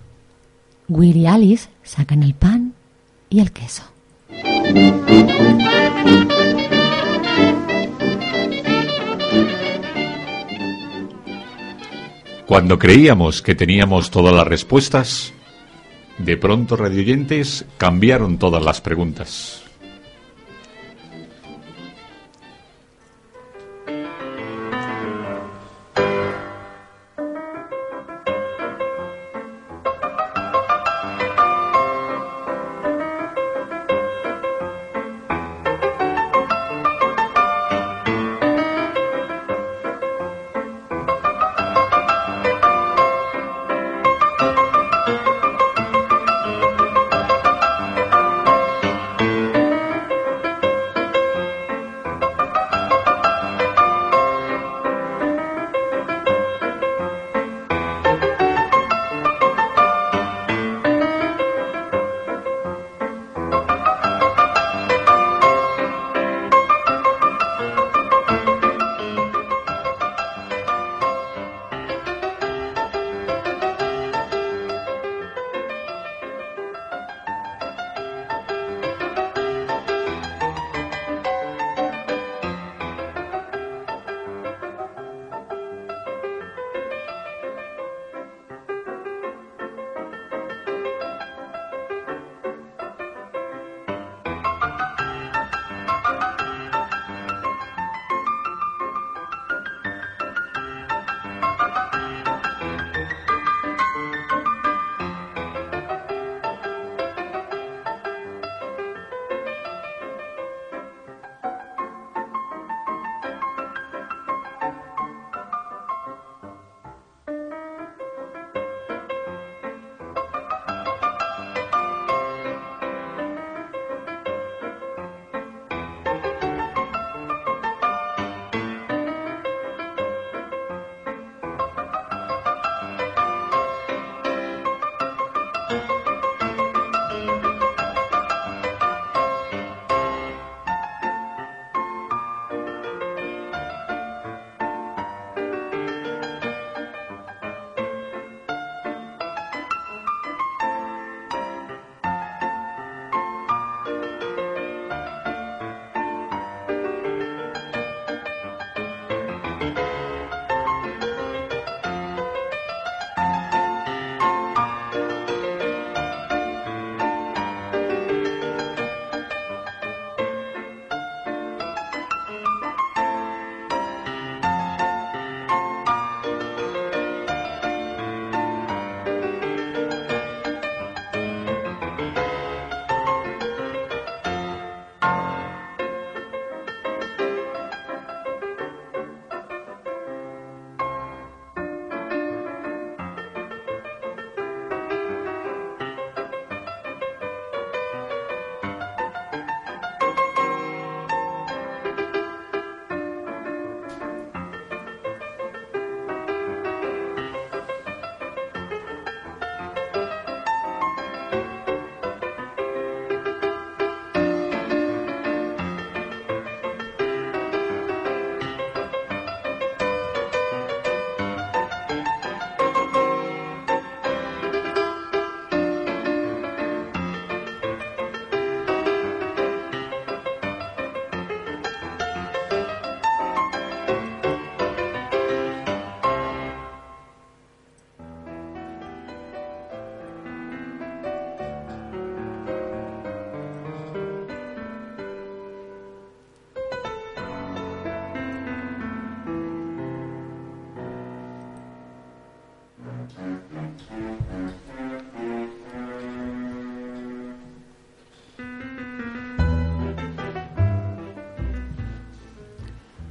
Will 0.87 1.15
y 1.15 1.25
Alice 1.25 1.69
sacan 1.83 2.21
el 2.21 2.35
pan 2.35 2.73
y 3.29 3.39
el 3.39 3.51
queso. 3.51 3.83
Cuando 12.45 12.79
creíamos 12.79 13.41
que 13.41 13.55
teníamos 13.55 14.09
todas 14.09 14.33
las 14.33 14.47
respuestas, 14.47 15.33
de 16.17 16.37
pronto 16.37 16.75
radioyentes 16.75 17.65
cambiaron 17.77 18.37
todas 18.39 18.63
las 18.63 18.81
preguntas. 18.81 19.66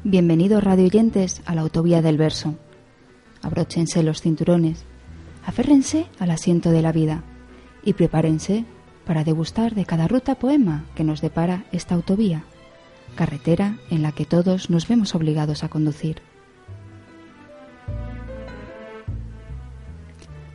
Bienvenidos 0.08 0.62
radioyentes 0.62 1.42
a 1.46 1.56
la 1.56 1.62
autovía 1.62 2.00
del 2.00 2.16
verso. 2.16 2.54
Abróchense 3.42 4.04
los 4.04 4.20
cinturones, 4.20 4.84
aférrense 5.44 6.06
al 6.20 6.30
asiento 6.30 6.70
de 6.70 6.80
la 6.80 6.92
vida 6.92 7.24
y 7.82 7.94
prepárense 7.94 8.66
para 9.04 9.24
degustar 9.24 9.74
de 9.74 9.84
cada 9.84 10.06
ruta 10.06 10.36
poema 10.36 10.84
que 10.94 11.02
nos 11.02 11.20
depara 11.20 11.64
esta 11.72 11.96
autovía, 11.96 12.44
carretera 13.16 13.78
en 13.90 14.02
la 14.02 14.12
que 14.12 14.24
todos 14.24 14.70
nos 14.70 14.86
vemos 14.86 15.16
obligados 15.16 15.64
a 15.64 15.68
conducir. 15.70 16.22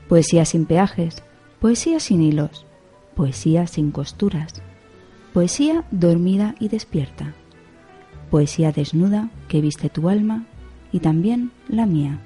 Poesía 0.07 0.45
sin 0.45 0.65
peajes, 0.65 1.23
poesía 1.59 1.99
sin 1.99 2.21
hilos, 2.21 2.65
poesía 3.15 3.67
sin 3.67 3.91
costuras, 3.91 4.61
poesía 5.33 5.83
dormida 5.91 6.55
y 6.57 6.69
despierta 6.69 7.33
poesía 8.31 8.71
desnuda 8.71 9.29
que 9.49 9.59
viste 9.59 9.89
tu 9.89 10.07
alma 10.07 10.45
y 10.91 11.01
también 11.01 11.51
la 11.67 11.85
mía. 11.85 12.17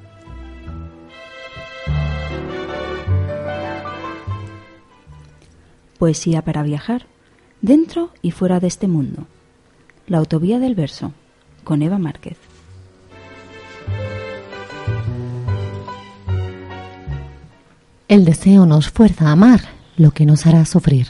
Poesía 5.97 6.43
para 6.43 6.61
viajar, 6.61 7.07
dentro 7.61 8.11
y 8.21 8.31
fuera 8.31 8.59
de 8.59 8.67
este 8.67 8.87
mundo. 8.87 9.25
La 10.07 10.19
autovía 10.19 10.59
del 10.59 10.75
verso, 10.75 11.11
con 11.63 11.81
Eva 11.81 11.97
Márquez. 11.97 12.37
El 18.07 18.23
deseo 18.25 18.67
nos 18.67 18.91
fuerza 18.91 19.29
a 19.29 19.31
amar 19.31 19.61
lo 19.97 20.11
que 20.11 20.27
nos 20.27 20.45
hará 20.45 20.65
sufrir. 20.65 21.07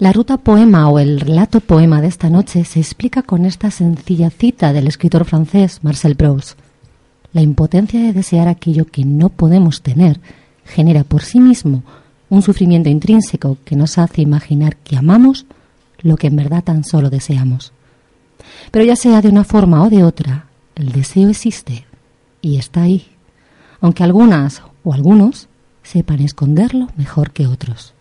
La 0.00 0.12
ruta 0.12 0.36
poema 0.36 0.88
o 0.88 1.00
el 1.00 1.18
relato 1.18 1.58
poema 1.58 2.00
de 2.00 2.06
esta 2.06 2.30
noche 2.30 2.64
se 2.64 2.78
explica 2.78 3.22
con 3.22 3.44
esta 3.44 3.72
sencilla 3.72 4.30
cita 4.30 4.72
del 4.72 4.86
escritor 4.86 5.24
francés 5.24 5.80
Marcel 5.82 6.14
Proust. 6.14 6.56
La 7.32 7.42
impotencia 7.42 8.00
de 8.00 8.12
desear 8.12 8.46
aquello 8.46 8.86
que 8.86 9.04
no 9.04 9.28
podemos 9.28 9.82
tener 9.82 10.20
genera 10.64 11.02
por 11.02 11.24
sí 11.24 11.40
mismo 11.40 11.82
un 12.28 12.42
sufrimiento 12.42 12.88
intrínseco 12.88 13.58
que 13.64 13.74
nos 13.74 13.98
hace 13.98 14.22
imaginar 14.22 14.76
que 14.76 14.96
amamos 14.96 15.46
lo 16.00 16.16
que 16.16 16.28
en 16.28 16.36
verdad 16.36 16.62
tan 16.62 16.84
solo 16.84 17.10
deseamos. 17.10 17.72
Pero 18.70 18.84
ya 18.84 18.94
sea 18.94 19.20
de 19.20 19.30
una 19.30 19.42
forma 19.42 19.82
o 19.82 19.90
de 19.90 20.04
otra, 20.04 20.46
el 20.76 20.92
deseo 20.92 21.28
existe 21.28 21.86
y 22.40 22.58
está 22.58 22.82
ahí, 22.82 23.08
aunque 23.80 24.04
algunas 24.04 24.62
o 24.84 24.94
algunos 24.94 25.48
sepan 25.82 26.20
esconderlo 26.20 26.86
mejor 26.96 27.32
que 27.32 27.48
otros. 27.48 27.94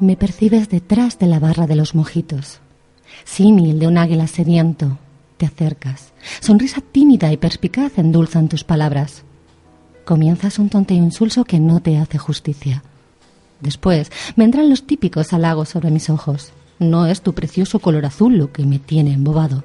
Me 0.00 0.16
percibes 0.16 0.68
detrás 0.68 1.18
de 1.18 1.26
la 1.26 1.38
barra 1.38 1.66
de 1.66 1.74
los 1.74 1.94
mojitos. 1.94 2.60
Símil 3.24 3.78
de 3.78 3.88
un 3.88 3.98
águila 3.98 4.26
sediento, 4.26 4.96
te 5.36 5.44
acercas. 5.44 6.12
Sonrisa 6.40 6.80
tímida 6.80 7.32
y 7.32 7.36
perspicaz 7.36 7.98
endulzan 7.98 8.48
tus 8.48 8.64
palabras. 8.64 9.24
Comienzas 10.08 10.58
un 10.58 10.70
tonteo 10.70 10.96
insulso 10.96 11.44
que 11.44 11.60
no 11.60 11.80
te 11.80 11.98
hace 11.98 12.16
justicia. 12.16 12.82
Después 13.60 14.10
vendrán 14.36 14.70
los 14.70 14.86
típicos 14.86 15.34
halagos 15.34 15.68
sobre 15.68 15.90
mis 15.90 16.08
ojos. 16.08 16.52
No 16.78 17.04
es 17.04 17.20
tu 17.20 17.34
precioso 17.34 17.78
color 17.78 18.06
azul 18.06 18.38
lo 18.38 18.50
que 18.50 18.64
me 18.64 18.78
tiene 18.78 19.12
embobado. 19.12 19.64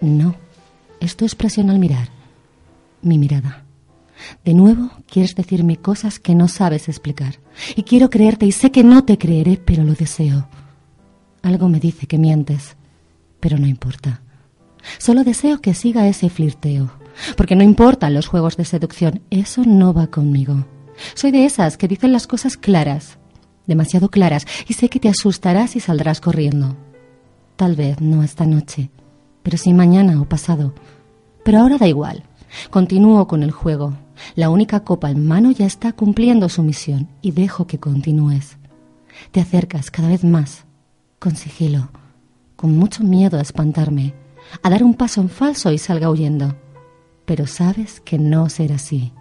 No, 0.00 0.36
es 1.00 1.16
tu 1.16 1.24
expresión 1.24 1.70
al 1.70 1.80
mirar. 1.80 2.08
Mi 3.02 3.18
mirada. 3.18 3.64
De 4.44 4.54
nuevo, 4.54 4.92
quieres 5.08 5.34
decirme 5.34 5.76
cosas 5.76 6.20
que 6.20 6.36
no 6.36 6.46
sabes 6.46 6.88
explicar. 6.88 7.40
Y 7.74 7.82
quiero 7.82 8.10
creerte 8.10 8.46
y 8.46 8.52
sé 8.52 8.70
que 8.70 8.84
no 8.84 9.02
te 9.04 9.18
creeré, 9.18 9.56
pero 9.56 9.82
lo 9.82 9.94
deseo. 9.94 10.46
Algo 11.42 11.68
me 11.68 11.80
dice 11.80 12.06
que 12.06 12.16
mientes, 12.16 12.76
pero 13.40 13.58
no 13.58 13.66
importa. 13.66 14.22
Solo 14.98 15.24
deseo 15.24 15.60
que 15.60 15.74
siga 15.74 16.06
ese 16.06 16.30
flirteo, 16.30 16.92
porque 17.36 17.56
no 17.56 17.62
importan 17.62 18.14
los 18.14 18.26
juegos 18.26 18.56
de 18.56 18.64
seducción, 18.64 19.22
eso 19.30 19.62
no 19.64 19.92
va 19.92 20.08
conmigo. 20.08 20.66
Soy 21.14 21.30
de 21.30 21.44
esas 21.44 21.76
que 21.76 21.88
dicen 21.88 22.12
las 22.12 22.26
cosas 22.26 22.56
claras, 22.56 23.18
demasiado 23.66 24.10
claras, 24.10 24.46
y 24.68 24.74
sé 24.74 24.88
que 24.88 25.00
te 25.00 25.08
asustarás 25.08 25.76
y 25.76 25.80
saldrás 25.80 26.20
corriendo. 26.20 26.76
Tal 27.56 27.76
vez 27.76 28.00
no 28.00 28.22
esta 28.22 28.46
noche, 28.46 28.90
pero 29.42 29.56
sí 29.56 29.72
mañana 29.72 30.20
o 30.20 30.24
pasado. 30.24 30.74
Pero 31.44 31.58
ahora 31.58 31.78
da 31.78 31.88
igual. 31.88 32.24
Continúo 32.70 33.26
con 33.26 33.42
el 33.42 33.50
juego. 33.50 33.96
La 34.34 34.50
única 34.50 34.80
copa 34.80 35.10
en 35.10 35.26
mano 35.26 35.50
ya 35.50 35.66
está 35.66 35.92
cumpliendo 35.92 36.48
su 36.48 36.62
misión 36.62 37.08
y 37.22 37.32
dejo 37.32 37.66
que 37.66 37.78
continúes. 37.78 38.58
Te 39.30 39.40
acercas 39.40 39.90
cada 39.90 40.08
vez 40.08 40.24
más, 40.24 40.64
con 41.18 41.36
sigilo, 41.36 41.90
con 42.56 42.76
mucho 42.76 43.04
miedo 43.04 43.38
a 43.38 43.42
espantarme, 43.42 44.14
a 44.62 44.70
dar 44.70 44.82
un 44.82 44.94
paso 44.94 45.20
en 45.20 45.28
falso 45.28 45.72
y 45.72 45.78
salga 45.78 46.10
huyendo. 46.10 46.56
Pero 47.30 47.46
sabes 47.46 48.00
que 48.00 48.18
no 48.18 48.48
será 48.48 48.74
así. 48.74 49.12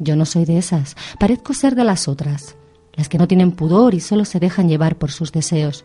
Yo 0.00 0.16
no 0.16 0.26
soy 0.26 0.44
de 0.44 0.58
esas, 0.58 0.96
parezco 1.20 1.54
ser 1.54 1.76
de 1.76 1.84
las 1.84 2.08
otras, 2.08 2.56
las 2.94 3.08
que 3.08 3.16
no 3.16 3.28
tienen 3.28 3.52
pudor 3.52 3.94
y 3.94 4.00
solo 4.00 4.24
se 4.24 4.40
dejan 4.40 4.68
llevar 4.68 4.96
por 4.96 5.12
sus 5.12 5.30
deseos, 5.30 5.84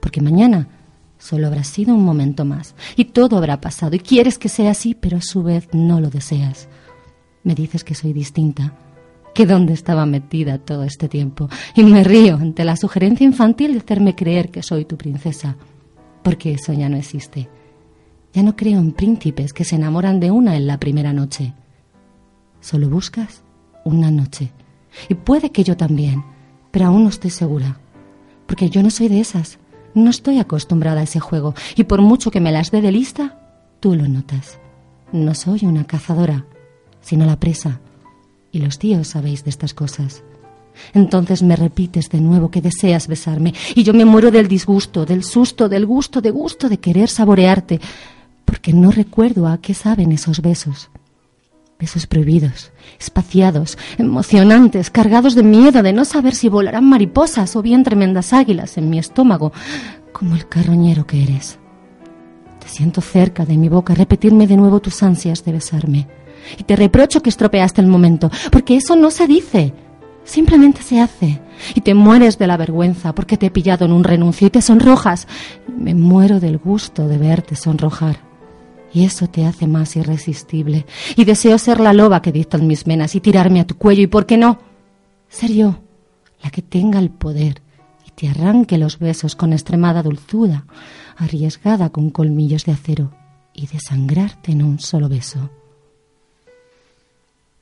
porque 0.00 0.20
mañana 0.20 0.68
Solo 1.18 1.48
habrá 1.48 1.64
sido 1.64 1.92
un 1.92 2.04
momento 2.04 2.44
más 2.44 2.76
y 2.96 3.06
todo 3.06 3.36
habrá 3.36 3.60
pasado 3.60 3.96
y 3.96 3.98
quieres 3.98 4.38
que 4.38 4.48
sea 4.48 4.70
así, 4.70 4.94
pero 4.94 5.16
a 5.16 5.22
su 5.22 5.42
vez 5.42 5.68
no 5.72 6.00
lo 6.00 6.08
deseas. 6.08 6.68
Me 7.42 7.56
dices 7.56 7.82
que 7.82 7.96
soy 7.96 8.12
distinta, 8.12 8.74
que 9.34 9.46
dónde 9.46 9.72
estaba 9.72 10.06
metida 10.06 10.58
todo 10.58 10.84
este 10.84 11.08
tiempo 11.08 11.48
y 11.74 11.82
me 11.82 12.04
río 12.04 12.36
ante 12.36 12.64
la 12.64 12.76
sugerencia 12.76 13.24
infantil 13.24 13.72
de 13.72 13.80
hacerme 13.80 14.14
creer 14.14 14.52
que 14.52 14.62
soy 14.62 14.84
tu 14.84 14.96
princesa, 14.96 15.56
porque 16.22 16.52
eso 16.52 16.72
ya 16.72 16.88
no 16.88 16.96
existe. 16.96 17.48
Ya 18.34 18.42
no 18.42 18.56
creo 18.56 18.80
en 18.80 18.92
príncipes 18.92 19.52
que 19.52 19.64
se 19.64 19.76
enamoran 19.76 20.18
de 20.18 20.32
una 20.32 20.56
en 20.56 20.66
la 20.66 20.78
primera 20.78 21.12
noche. 21.12 21.54
Solo 22.60 22.88
buscas 22.90 23.44
una 23.84 24.10
noche. 24.10 24.50
Y 25.08 25.14
puede 25.14 25.50
que 25.50 25.62
yo 25.62 25.76
también, 25.76 26.24
pero 26.72 26.86
aún 26.86 27.04
no 27.04 27.10
estoy 27.10 27.30
segura, 27.30 27.78
porque 28.46 28.68
yo 28.70 28.82
no 28.82 28.90
soy 28.90 29.08
de 29.08 29.20
esas. 29.20 29.58
No 29.94 30.10
estoy 30.10 30.38
acostumbrada 30.38 31.00
a 31.00 31.04
ese 31.04 31.20
juego 31.20 31.54
y 31.76 31.84
por 31.84 32.02
mucho 32.02 32.32
que 32.32 32.40
me 32.40 32.50
las 32.50 32.72
dé 32.72 32.80
de 32.80 32.90
lista, 32.90 33.38
tú 33.78 33.94
lo 33.94 34.08
notas. 34.08 34.58
No 35.12 35.34
soy 35.34 35.64
una 35.64 35.84
cazadora, 35.84 36.44
sino 37.00 37.26
la 37.26 37.38
presa. 37.38 37.80
Y 38.50 38.58
los 38.58 38.80
tíos 38.80 39.06
sabéis 39.06 39.44
de 39.44 39.50
estas 39.50 39.74
cosas. 39.74 40.24
Entonces 40.92 41.44
me 41.44 41.54
repites 41.54 42.08
de 42.08 42.20
nuevo 42.20 42.50
que 42.50 42.60
deseas 42.60 43.06
besarme 43.06 43.54
y 43.76 43.84
yo 43.84 43.94
me 43.94 44.04
muero 44.04 44.32
del 44.32 44.48
disgusto, 44.48 45.06
del 45.06 45.22
susto, 45.22 45.68
del 45.68 45.86
gusto, 45.86 46.20
de 46.20 46.32
gusto 46.32 46.68
de 46.68 46.78
querer 46.78 47.08
saborearte, 47.08 47.80
porque 48.44 48.72
no 48.72 48.90
recuerdo 48.90 49.46
a 49.46 49.58
qué 49.58 49.74
saben 49.74 50.12
esos 50.12 50.40
besos. 50.40 50.90
Besos 51.78 52.06
prohibidos, 52.06 52.72
espaciados, 53.00 53.76
emocionantes, 53.98 54.90
cargados 54.90 55.34
de 55.34 55.42
miedo 55.42 55.82
de 55.82 55.92
no 55.92 56.04
saber 56.04 56.34
si 56.34 56.48
volarán 56.48 56.84
mariposas 56.88 57.56
o 57.56 57.62
bien 57.62 57.82
tremendas 57.82 58.32
águilas 58.32 58.78
en 58.78 58.90
mi 58.90 58.98
estómago, 58.98 59.52
como 60.12 60.36
el 60.36 60.48
carroñero 60.48 61.06
que 61.06 61.22
eres. 61.22 61.58
Te 62.60 62.68
siento 62.68 63.00
cerca 63.00 63.44
de 63.44 63.56
mi 63.56 63.68
boca 63.68 63.94
repetirme 63.94 64.46
de 64.46 64.56
nuevo 64.56 64.80
tus 64.80 65.02
ansias 65.02 65.44
de 65.44 65.52
besarme. 65.52 66.08
Y 66.58 66.62
te 66.62 66.76
reprocho 66.76 67.22
que 67.22 67.30
estropeaste 67.30 67.80
el 67.80 67.86
momento, 67.88 68.30
porque 68.52 68.76
eso 68.76 68.96
no 68.96 69.10
se 69.10 69.26
dice, 69.26 69.74
simplemente 70.24 70.82
se 70.82 71.00
hace. 71.00 71.40
Y 71.74 71.80
te 71.80 71.94
mueres 71.94 72.38
de 72.38 72.46
la 72.46 72.56
vergüenza 72.56 73.14
porque 73.14 73.36
te 73.36 73.46
he 73.46 73.50
pillado 73.50 73.84
en 73.84 73.92
un 73.92 74.04
renuncio 74.04 74.46
y 74.46 74.50
te 74.50 74.62
sonrojas. 74.62 75.26
Me 75.76 75.94
muero 75.94 76.40
del 76.40 76.58
gusto 76.58 77.08
de 77.08 77.18
verte 77.18 77.56
sonrojar 77.56 78.33
y 78.94 79.04
eso 79.04 79.26
te 79.26 79.44
hace 79.44 79.66
más 79.66 79.96
irresistible. 79.96 80.86
Y 81.16 81.24
deseo 81.24 81.58
ser 81.58 81.80
la 81.80 81.92
loba 81.92 82.22
que 82.22 82.30
dictan 82.30 82.68
mis 82.68 82.84
venas 82.84 83.16
y 83.16 83.20
tirarme 83.20 83.60
a 83.60 83.66
tu 83.66 83.76
cuello 83.76 84.02
y, 84.02 84.06
¿por 84.06 84.24
qué 84.24 84.38
no? 84.38 84.58
Ser 85.28 85.52
yo, 85.52 85.80
la 86.42 86.50
que 86.50 86.62
tenga 86.62 87.00
el 87.00 87.10
poder 87.10 87.60
y 88.06 88.12
te 88.12 88.28
arranque 88.28 88.78
los 88.78 89.00
besos 89.00 89.34
con 89.34 89.52
extremada 89.52 90.00
dulzura, 90.04 90.64
arriesgada 91.16 91.90
con 91.90 92.10
colmillos 92.10 92.66
de 92.66 92.72
acero 92.72 93.12
y 93.52 93.66
desangrarte 93.66 94.52
en 94.52 94.62
un 94.62 94.78
solo 94.78 95.08
beso. 95.08 95.50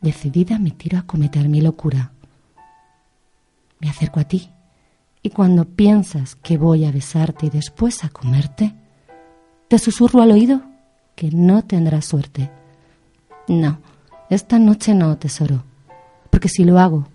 Decidida 0.03 0.59
me 0.59 0.73
tiro 0.73 0.99
a 0.99 1.07
cometer 1.07 1.49
mi 1.49 1.63
locura. 1.63 2.13
Me 3.81 3.89
acerco 3.89 4.21
a 4.21 4.25
ti 4.25 4.51
y 5.23 5.31
cuando 5.31 5.65
piensas 5.65 6.37
que 6.37 6.59
voy 6.59 6.85
a 6.85 6.93
besarte 6.93 7.47
y 7.47 7.51
después 7.51 8.05
a 8.05 8.11
comerte, 8.11 8.75
te 9.69 9.79
susurro 9.79 10.21
al 10.21 10.33
oído 10.33 10.72
que 11.15 11.31
no 11.31 11.63
tendrás 11.63 12.07
suerte. 12.07 12.51
No, 13.49 13.79
esta 14.31 14.59
noche 14.59 14.95
no, 14.95 15.17
tesoro, 15.19 15.65
porque 16.31 16.49
si 16.49 16.65
lo 16.65 16.79
hago, 16.79 17.09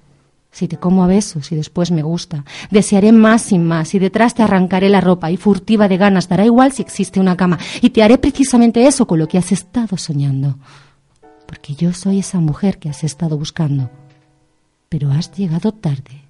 si 0.51 0.67
te 0.67 0.77
como 0.77 1.03
a 1.03 1.07
besos 1.07 1.51
y 1.51 1.55
después 1.55 1.91
me 1.91 2.01
gusta, 2.01 2.43
desearé 2.71 3.11
más 3.11 3.51
y 3.51 3.59
más 3.59 3.93
y 3.93 3.99
detrás 3.99 4.33
te 4.33 4.43
arrancaré 4.43 4.89
la 4.89 5.01
ropa 5.01 5.29
y 5.31 5.37
furtiva 5.37 5.87
de 5.87 5.97
ganas 5.97 6.27
dará 6.27 6.45
igual 6.45 6.71
si 6.71 6.81
existe 6.81 7.19
una 7.19 7.37
cama 7.37 7.59
y 7.81 7.91
te 7.91 8.01
haré 8.01 8.17
precisamente 8.17 8.87
eso 8.87 9.05
con 9.05 9.19
lo 9.19 9.27
que 9.27 9.37
has 9.37 9.51
estado 9.51 9.97
soñando. 9.97 10.57
Porque 11.45 11.75
yo 11.75 11.93
soy 11.93 12.19
esa 12.19 12.39
mujer 12.39 12.77
que 12.77 12.89
has 12.89 13.03
estado 13.03 13.37
buscando. 13.37 13.89
Pero 14.89 15.11
has 15.11 15.31
llegado 15.31 15.71
tarde. 15.73 16.23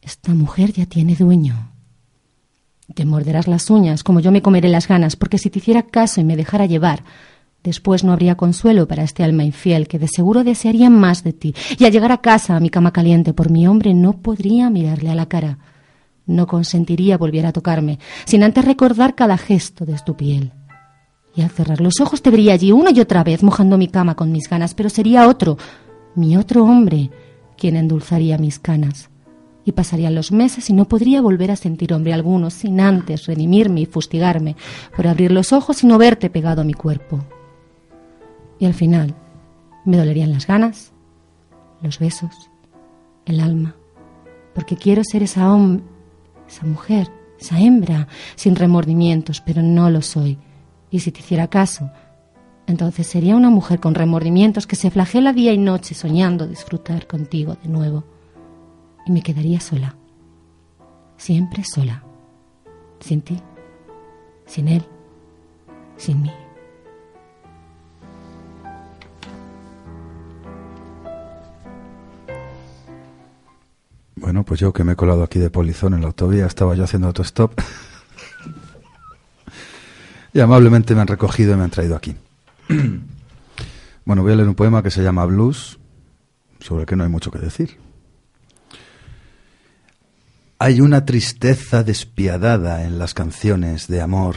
Esta 0.00 0.32
mujer 0.34 0.72
ya 0.72 0.86
tiene 0.86 1.16
dueño. 1.16 1.72
Te 2.96 3.04
morderás 3.04 3.46
las 3.46 3.68
uñas 3.68 4.02
como 4.02 4.20
yo 4.20 4.32
me 4.32 4.40
comeré 4.40 4.70
las 4.70 4.88
ganas, 4.88 5.16
porque 5.16 5.36
si 5.36 5.50
te 5.50 5.58
hiciera 5.58 5.82
caso 5.82 6.18
y 6.22 6.24
me 6.24 6.34
dejara 6.34 6.64
llevar, 6.64 7.04
Después 7.62 8.04
no 8.04 8.12
habría 8.12 8.36
consuelo 8.36 8.86
para 8.86 9.02
este 9.02 9.24
alma 9.24 9.42
infiel 9.42 9.88
que 9.88 9.98
de 9.98 10.06
seguro 10.06 10.44
desearía 10.44 10.88
más 10.88 11.24
de 11.24 11.32
ti. 11.32 11.52
Y 11.76 11.84
al 11.84 11.90
llegar 11.90 12.12
a 12.12 12.20
casa, 12.20 12.54
a 12.54 12.60
mi 12.60 12.70
cama 12.70 12.92
caliente 12.92 13.32
por 13.32 13.50
mi 13.50 13.66
hombre, 13.66 13.92
no 13.92 14.12
podría 14.12 14.70
mirarle 14.70 15.10
a 15.10 15.16
la 15.16 15.26
cara. 15.26 15.58
No 16.26 16.46
consentiría 16.46 17.18
volver 17.18 17.44
a 17.44 17.52
tocarme, 17.52 17.98
sin 18.24 18.44
antes 18.44 18.64
recordar 18.64 19.16
cada 19.16 19.36
gesto 19.36 19.84
de 19.84 19.98
tu 20.06 20.16
piel. 20.16 20.52
Y 21.34 21.42
al 21.42 21.50
cerrar 21.50 21.80
los 21.80 22.00
ojos 22.00 22.22
te 22.22 22.30
vería 22.30 22.52
allí 22.52 22.70
una 22.70 22.92
y 22.92 23.00
otra 23.00 23.24
vez 23.24 23.42
mojando 23.42 23.76
mi 23.76 23.88
cama 23.88 24.14
con 24.14 24.30
mis 24.30 24.48
ganas, 24.48 24.72
pero 24.74 24.88
sería 24.88 25.26
otro, 25.26 25.58
mi 26.14 26.36
otro 26.36 26.62
hombre, 26.62 27.10
quien 27.58 27.74
endulzaría 27.74 28.38
mis 28.38 28.60
canas. 28.60 29.10
Y 29.66 29.72
pasarían 29.72 30.14
los 30.14 30.32
meses 30.32 30.70
y 30.70 30.72
no 30.72 30.86
podría 30.86 31.20
volver 31.20 31.50
a 31.50 31.56
sentir 31.56 31.92
hombre 31.92 32.14
alguno 32.14 32.48
sin 32.48 32.80
antes 32.80 33.26
redimirme 33.26 33.80
y 33.80 33.86
fustigarme 33.86 34.56
por 34.96 35.06
abrir 35.06 35.32
los 35.32 35.52
ojos 35.52 35.82
y 35.82 35.86
no 35.86 35.98
verte 35.98 36.30
pegado 36.30 36.62
a 36.62 36.64
mi 36.64 36.72
cuerpo. 36.72 37.22
Y 38.58 38.64
al 38.64 38.74
final 38.74 39.14
me 39.84 39.98
dolerían 39.98 40.32
las 40.32 40.46
ganas, 40.46 40.92
los 41.82 41.98
besos, 41.98 42.48
el 43.26 43.40
alma, 43.40 43.76
porque 44.54 44.76
quiero 44.76 45.02
ser 45.04 45.22
esa 45.24 45.52
hombre, 45.52 45.84
esa 46.48 46.64
mujer, 46.64 47.10
esa 47.38 47.60
hembra, 47.60 48.08
sin 48.36 48.56
remordimientos, 48.56 49.40
pero 49.40 49.62
no 49.62 49.90
lo 49.90 50.00
soy. 50.00 50.38
Y 50.90 51.00
si 51.00 51.10
te 51.10 51.20
hiciera 51.20 51.48
caso, 51.48 51.90
entonces 52.66 53.06
sería 53.06 53.36
una 53.36 53.50
mujer 53.50 53.80
con 53.80 53.94
remordimientos 53.94 54.66
que 54.66 54.76
se 54.76 54.90
flagela 54.90 55.32
día 55.32 55.52
y 55.52 55.58
noche 55.58 55.94
soñando 55.94 56.46
disfrutar 56.46 57.06
contigo 57.06 57.56
de 57.62 57.68
nuevo. 57.68 58.15
Y 59.06 59.12
me 59.12 59.22
quedaría 59.22 59.60
sola, 59.60 59.94
siempre 61.16 61.62
sola, 61.64 62.02
sin 62.98 63.22
ti, 63.22 63.40
sin 64.46 64.66
él, 64.66 64.84
sin 65.96 66.22
mí. 66.22 66.30
Bueno, 74.16 74.42
pues 74.42 74.58
yo 74.58 74.72
que 74.72 74.82
me 74.82 74.94
he 74.94 74.96
colado 74.96 75.22
aquí 75.22 75.38
de 75.38 75.50
polizón 75.50 75.94
en 75.94 76.00
la 76.00 76.08
autovía, 76.08 76.46
estaba 76.46 76.74
yo 76.74 76.82
haciendo 76.82 77.06
autostop. 77.06 77.52
y 80.32 80.40
amablemente 80.40 80.96
me 80.96 81.02
han 81.02 81.06
recogido 81.06 81.54
y 81.54 81.56
me 81.56 81.62
han 81.62 81.70
traído 81.70 81.94
aquí. 81.94 82.16
bueno, 84.04 84.22
voy 84.22 84.32
a 84.32 84.36
leer 84.36 84.48
un 84.48 84.56
poema 84.56 84.82
que 84.82 84.90
se 84.90 85.04
llama 85.04 85.24
Blues, 85.26 85.78
sobre 86.58 86.80
el 86.82 86.86
que 86.88 86.96
no 86.96 87.04
hay 87.04 87.08
mucho 87.08 87.30
que 87.30 87.38
decir. 87.38 87.85
Hay 90.58 90.80
una 90.80 91.04
tristeza 91.04 91.82
despiadada 91.82 92.84
en 92.84 92.98
las 92.98 93.12
canciones 93.12 93.88
de 93.88 94.00
amor, 94.00 94.36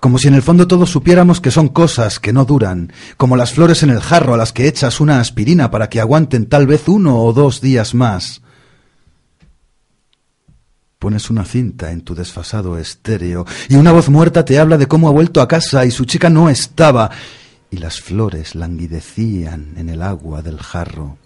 como 0.00 0.18
si 0.18 0.28
en 0.28 0.34
el 0.34 0.42
fondo 0.42 0.68
todos 0.68 0.90
supiéramos 0.90 1.40
que 1.40 1.50
son 1.50 1.68
cosas 1.68 2.20
que 2.20 2.34
no 2.34 2.44
duran, 2.44 2.92
como 3.16 3.34
las 3.34 3.54
flores 3.54 3.82
en 3.82 3.88
el 3.88 4.00
jarro 4.00 4.34
a 4.34 4.36
las 4.36 4.52
que 4.52 4.68
echas 4.68 5.00
una 5.00 5.20
aspirina 5.20 5.70
para 5.70 5.88
que 5.88 6.00
aguanten 6.00 6.46
tal 6.46 6.66
vez 6.66 6.86
uno 6.86 7.22
o 7.22 7.32
dos 7.32 7.62
días 7.62 7.94
más. 7.94 8.42
Pones 10.98 11.30
una 11.30 11.46
cinta 11.46 11.92
en 11.92 12.02
tu 12.02 12.14
desfasado 12.14 12.76
estéreo 12.76 13.46
y 13.70 13.76
una 13.76 13.92
voz 13.92 14.10
muerta 14.10 14.44
te 14.44 14.58
habla 14.58 14.76
de 14.76 14.86
cómo 14.88 15.08
ha 15.08 15.12
vuelto 15.12 15.40
a 15.40 15.48
casa 15.48 15.86
y 15.86 15.90
su 15.90 16.04
chica 16.04 16.28
no 16.28 16.50
estaba 16.50 17.10
y 17.70 17.78
las 17.78 18.00
flores 18.00 18.54
languidecían 18.54 19.74
en 19.76 19.88
el 19.88 20.02
agua 20.02 20.42
del 20.42 20.58
jarro. 20.58 21.16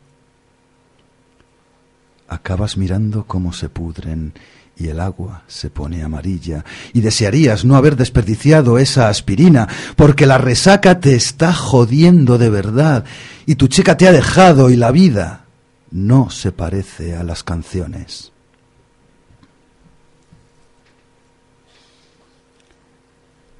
Acabas 2.33 2.79
mirando 2.79 3.27
cómo 3.27 3.53
se 3.53 3.69
pudren 3.69 4.33
y 4.75 4.89
el 4.89 5.01
agua 5.01 5.43
se 5.49 5.69
pone 5.69 6.03
amarilla 6.03 6.65
y 6.95 7.03
desearías 7.03 7.67
no 7.67 7.77
haber 7.77 7.95
desperdiciado 7.95 8.79
esa 8.79 9.11
aspirina 9.11 9.69
porque 9.97 10.25
la 10.25 10.39
resaca 10.39 10.99
te 10.99 11.15
está 11.15 11.53
jodiendo 11.53 12.39
de 12.39 12.49
verdad 12.49 13.05
y 13.45 13.57
tu 13.57 13.69
chica 13.69 13.99
te 13.99 14.09
ha 14.09 14.13
dejado 14.13 14.71
y 14.71 14.77
la 14.77 14.93
vida 14.93 15.45
no 15.91 16.31
se 16.31 16.53
parece 16.53 17.15
a 17.17 17.23
las 17.23 17.45
canciones. 17.45 18.33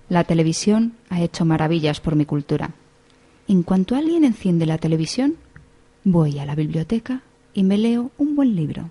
La 0.09 0.25
televisión 0.25 0.95
ha 1.11 1.21
hecho 1.21 1.45
maravillas 1.45 2.01
por 2.01 2.17
mi 2.17 2.25
cultura. 2.25 2.71
En 3.49 3.65
cuanto 3.65 3.97
alguien 3.97 4.25
enciende 4.25 4.65
la 4.65 4.79
televisión, 4.79 5.37
voy 6.05 6.39
a 6.39 6.47
la 6.47 6.55
biblioteca 6.55 7.21
y 7.55 7.63
me 7.63 7.77
leo 7.79 8.11
un 8.19 8.37
buen 8.37 8.55
libro. 8.55 8.91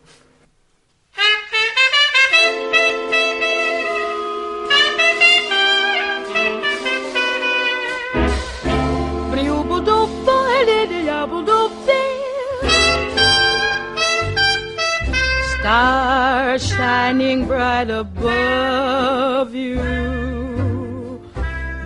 Stars 15.61 16.67
shining 16.67 17.45
bright 17.45 17.91
above 17.91 19.53
you. 19.53 19.75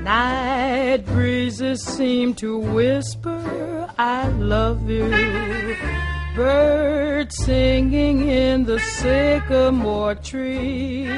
Night 0.02 1.06
breezes 1.06 1.84
seem 1.84 2.34
to 2.36 2.58
whisper, 2.58 3.90
I 3.98 4.30
love 4.30 4.90
you. 4.90 5.12
Birds 6.36 7.34
singing 7.46 8.28
in 8.28 8.66
the 8.66 8.78
sycamore 8.78 10.16
tree. 10.16 11.10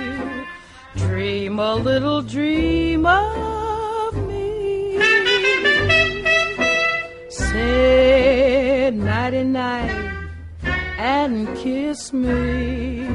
Dream 0.95 1.57
a 1.57 1.73
little 1.73 2.21
dream 2.21 3.03
of 3.07 4.15
me. 4.27 4.99
Say 7.29 8.91
nighty 8.93 9.43
night 9.43 10.27
and 10.99 11.47
kiss 11.57 12.13
me. 12.13 13.09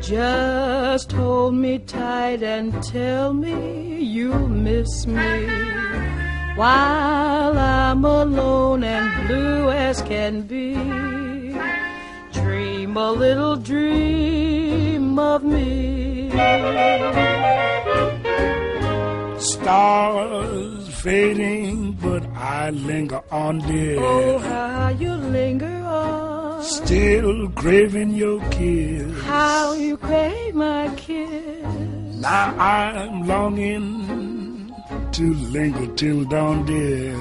Just 0.00 1.12
hold 1.12 1.52
me 1.52 1.78
tight 1.80 2.42
and 2.42 2.82
tell 2.82 3.34
me 3.34 4.00
you'll 4.00 4.48
miss 4.48 5.06
me 5.06 6.09
while 6.60 7.58
I'm 7.58 8.04
alone 8.04 8.84
and 8.84 9.08
blue 9.26 9.70
as 9.70 10.02
can 10.02 10.42
be. 10.42 10.74
Dream 12.38 12.98
a 12.98 13.10
little 13.12 13.56
dream 13.56 15.18
of 15.18 15.42
me. 15.42 16.28
Stars 19.38 20.94
fading, 21.02 21.92
but 21.92 22.22
I 22.36 22.68
linger 22.88 23.22
on, 23.30 23.60
dear. 23.60 23.96
Oh, 23.98 24.38
how 24.38 24.88
you 24.90 25.14
linger 25.14 25.78
on. 25.86 26.62
Still 26.62 27.48
craving 27.60 28.12
your 28.22 28.38
kiss. 28.50 29.22
How 29.22 29.72
you 29.72 29.96
crave 29.96 30.54
my 30.54 30.92
kiss. 30.96 31.64
Now 32.20 32.54
I'm 32.58 33.26
longing 33.26 34.19
to 35.12 35.34
linger 35.34 35.86
till 35.94 36.24
dawn, 36.24 36.64
dear. 36.64 37.16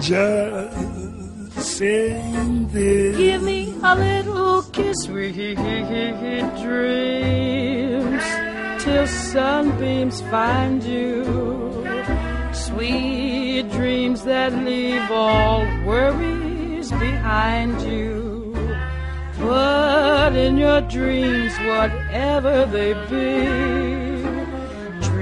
Just 0.00 1.76
saying 1.76 2.68
this. 2.68 3.16
Give 3.16 3.42
me 3.42 3.74
a 3.82 3.94
little 3.94 4.62
kiss, 4.72 4.96
sweet 5.02 5.34
dreams, 6.62 8.24
till 8.82 9.06
sunbeams 9.06 10.20
find 10.22 10.82
you. 10.82 11.24
Sweet 12.52 13.70
dreams 13.72 14.24
that 14.24 14.52
leave 14.64 15.10
all 15.10 15.64
worries 15.84 16.90
behind 16.92 17.80
you. 17.82 18.54
But 19.38 20.34
in 20.34 20.56
your 20.56 20.80
dreams, 20.82 21.52
whatever 21.58 22.66
they 22.66 22.94
be, 23.10 24.07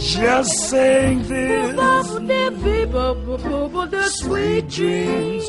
Just 0.00 0.70
saying 0.70 1.22
this. 1.28 1.76
Sweet 4.20 4.68
dreams, 4.68 5.48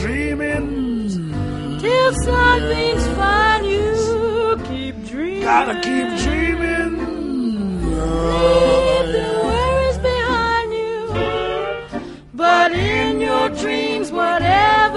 dreaming. 0.00 1.80
Till 1.80 2.12
something's 2.22 3.06
fine, 3.16 3.64
you 3.64 4.60
keep 4.68 5.06
dreaming. 5.06 5.42
Gotta 5.42 5.74
keep 5.80 6.18
dreaming. 6.24 6.98
Leave 7.96 9.08
the 9.16 9.28
worries 9.44 9.98
behind 9.98 10.72
you. 10.72 10.98
But 12.34 12.72
in 12.72 13.20
your 13.20 13.48
dreams, 13.50 14.12
whatever 14.12 14.87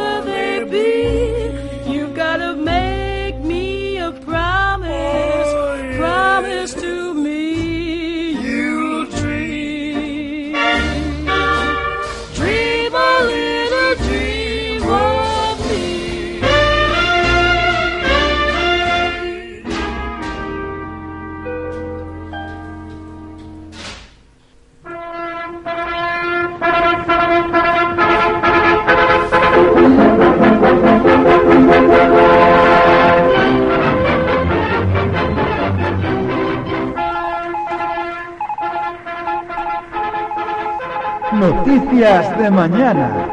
Noticias 41.33 42.37
de 42.37 42.51
mañana. 42.51 43.27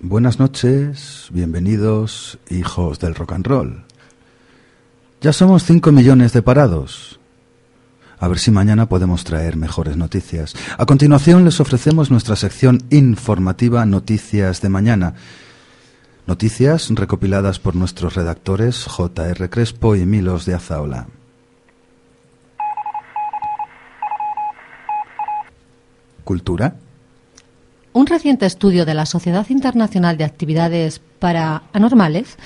Buenas 0.00 0.38
noches, 0.38 1.28
bienvenidos, 1.30 2.38
hijos 2.48 2.98
del 3.00 3.14
rock 3.14 3.32
and 3.32 3.46
roll. 3.46 3.84
Ya 5.20 5.32
somos 5.32 5.64
5 5.64 5.92
millones 5.92 6.32
de 6.32 6.40
parados. 6.42 7.19
A 8.20 8.28
ver 8.28 8.38
si 8.38 8.50
mañana 8.50 8.86
podemos 8.86 9.24
traer 9.24 9.56
mejores 9.56 9.96
noticias. 9.96 10.54
A 10.76 10.84
continuación 10.84 11.46
les 11.46 11.58
ofrecemos 11.58 12.10
nuestra 12.10 12.36
sección 12.36 12.82
informativa 12.90 13.86
Noticias 13.86 14.60
de 14.60 14.68
Mañana. 14.68 15.14
Noticias 16.26 16.90
recopiladas 16.90 17.58
por 17.58 17.74
nuestros 17.74 18.14
redactores 18.14 18.84
J.R. 18.84 19.48
Crespo 19.48 19.96
y 19.96 20.04
Milos 20.04 20.44
de 20.44 20.54
Azaola. 20.54 21.06
Cultura. 26.22 26.76
Un 27.94 28.06
reciente 28.06 28.44
estudio 28.44 28.84
de 28.84 28.94
la 28.94 29.06
Sociedad 29.06 29.46
Internacional 29.48 30.18
de 30.18 30.24
Actividades 30.24 31.00
para 31.18 31.62
Anormales 31.72 32.36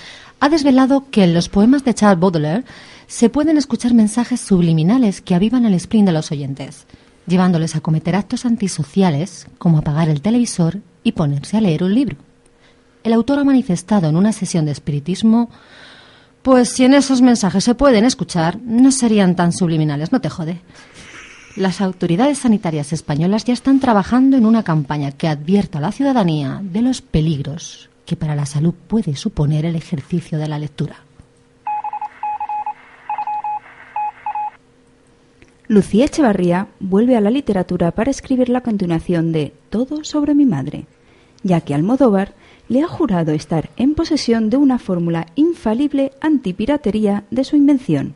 ha 0.45 0.51
desvelado 0.51 1.07
que 1.11 1.25
en 1.25 1.33
los 1.33 1.49
poemas 1.49 1.85
de 1.85 1.95
Charles 1.95 2.21
Baudelaire 2.21 2.65
se 3.07 3.31
pueden 3.31 3.57
escuchar 3.57 3.95
mensajes 3.95 4.43
subliminales 4.43 5.23
que 5.23 5.35
avivan 5.35 5.65
el 5.65 5.81
spleen 5.81 6.05
de 6.05 6.13
los 6.13 6.31
oyentes, 6.33 6.85
llevándoles 7.27 7.77
a 7.77 7.81
cometer 7.81 8.15
actos 8.15 8.45
antisociales 8.45 9.47
como 9.57 9.79
apagar 9.79 10.11
el 10.11 10.21
televisor 10.21 10.81
y 11.03 11.13
ponerse 11.13 11.57
a 11.57 11.63
leer 11.63 11.83
un 11.83 11.95
libro. 11.95 12.19
El 13.05 13.15
autor 13.15 13.39
ha 13.39 13.45
manifestado 13.45 14.07
en 14.07 14.17
una 14.17 14.33
sesión 14.33 14.67
de 14.67 14.73
espiritismo, 14.73 15.49
pues 16.43 16.69
si 16.69 16.85
en 16.85 16.93
esos 16.93 17.23
mensajes 17.23 17.65
se 17.65 17.75
pueden 17.75 18.05
escuchar, 18.05 18.59
no 18.67 18.93
serían 18.93 19.37
tan 19.37 19.51
subliminales, 19.51 20.13
no 20.13 20.21
te 20.21 20.29
jode. 20.29 20.61
Las 21.57 21.81
autoridades 21.81 22.41
sanitarias 22.41 22.93
españolas 22.93 23.47
ya 23.47 23.55
están 23.55 23.81
trabajando 23.81 24.37
en 24.37 24.45
una 24.45 24.63
campaña 24.63 25.11
que 25.11 25.27
advierta 25.27 25.79
a 25.79 25.81
la 25.81 25.93
ciudadanía 25.93 26.61
de 26.63 26.83
los 26.83 27.01
peligros 27.01 27.89
que 28.07 28.17
para 28.17 28.35
la 28.35 28.47
salud 28.47 28.75
puede 28.87 29.17
suponer 29.17 29.65
el 29.65 29.77
ejercicio 29.77 30.39
de 30.39 30.49
la 30.49 30.59
lectura. 30.59 30.97
Lucía 35.67 36.05
Echevarría 36.05 36.69
vuelve 36.79 37.17
a 37.17 37.23
la 37.23 37.31
literatura 37.31 37.91
para 37.93 38.11
escribir 38.11 38.51
la 38.51 38.61
continuación 38.61 39.33
de 39.33 39.55
Todo 39.71 40.05
sobre 40.05 40.35
mi 40.35 40.45
madre, 40.45 40.85
ya 41.43 41.63
que 41.63 41.75
Almodóvar 41.75 42.35
le 42.69 42.83
ha 42.83 42.87
jurado 42.87 43.33
estar 43.33 43.71
en 43.77 43.95
posesión 43.95 44.51
de 44.51 44.59
una 44.59 44.79
fórmula 44.79 45.27
infalible 45.37 46.13
antipiratería 46.21 47.25
de 47.31 47.45
su 47.45 47.57
invención. 47.57 48.15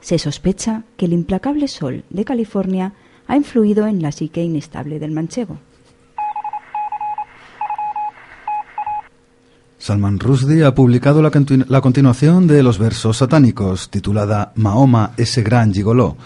Se 0.00 0.18
sospecha 0.18 0.82
que 0.96 1.06
el 1.06 1.12
implacable 1.12 1.68
sol 1.68 2.02
de 2.10 2.24
California 2.24 2.94
ha 3.28 3.36
influido 3.36 3.86
en 3.86 4.02
la 4.02 4.10
psique 4.10 4.42
inestable 4.42 4.98
del 4.98 5.12
manchego. 5.12 5.58
Salman 9.82 10.20
Rushdie 10.20 10.64
ha 10.64 10.76
publicado 10.76 11.22
la, 11.22 11.32
continu- 11.32 11.66
la 11.68 11.80
continuación 11.80 12.46
de 12.46 12.62
los 12.62 12.78
versos 12.78 13.16
satánicos, 13.16 13.90
titulada 13.90 14.52
Mahoma, 14.54 15.10
ese 15.16 15.42
gran 15.42 15.74
gigoló. 15.74 16.16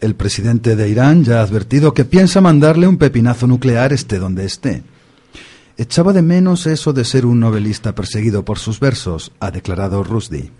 El 0.00 0.14
presidente 0.14 0.76
de 0.76 0.88
Irán 0.88 1.24
ya 1.24 1.40
ha 1.40 1.42
advertido 1.42 1.92
que 1.92 2.04
piensa 2.04 2.40
mandarle 2.40 2.86
un 2.86 2.96
pepinazo 2.96 3.48
nuclear 3.48 3.92
esté 3.92 4.20
donde 4.20 4.44
esté. 4.44 4.84
Echaba 5.78 6.12
de 6.12 6.22
menos 6.22 6.68
eso 6.68 6.92
de 6.92 7.04
ser 7.04 7.26
un 7.26 7.40
novelista 7.40 7.92
perseguido 7.92 8.44
por 8.44 8.60
sus 8.60 8.78
versos, 8.78 9.32
ha 9.40 9.50
declarado 9.50 10.04
Rushdie. 10.04 10.52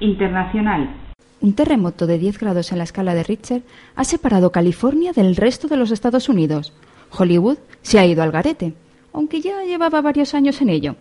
Internacional. 0.00 0.96
Un 1.42 1.52
terremoto 1.52 2.06
de 2.06 2.18
10 2.18 2.38
grados 2.38 2.72
en 2.72 2.78
la 2.78 2.84
escala 2.84 3.14
de 3.14 3.22
Richter 3.22 3.62
ha 3.96 4.04
separado 4.04 4.50
California 4.50 5.12
del 5.12 5.36
resto 5.36 5.68
de 5.68 5.76
los 5.76 5.90
Estados 5.90 6.30
Unidos. 6.30 6.72
Hollywood 7.10 7.58
se 7.82 7.98
ha 7.98 8.06
ido 8.06 8.22
al 8.22 8.32
garete, 8.32 8.74
aunque 9.12 9.40
ya 9.40 9.62
llevaba 9.64 10.00
varios 10.00 10.34
años 10.34 10.60
en 10.60 10.68
ello. 10.68 10.96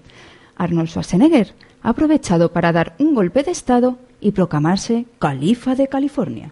Arnold 0.56 0.90
Schwarzenegger 0.90 1.54
ha 1.82 1.90
aprovechado 1.90 2.52
para 2.52 2.72
dar 2.72 2.96
un 3.00 3.14
golpe 3.14 3.44
de 3.44 3.52
Estado 3.52 3.98
y 4.22 4.32
proclamarse 4.32 5.06
califa 5.20 5.76
de 5.76 5.88
California. 5.88 6.52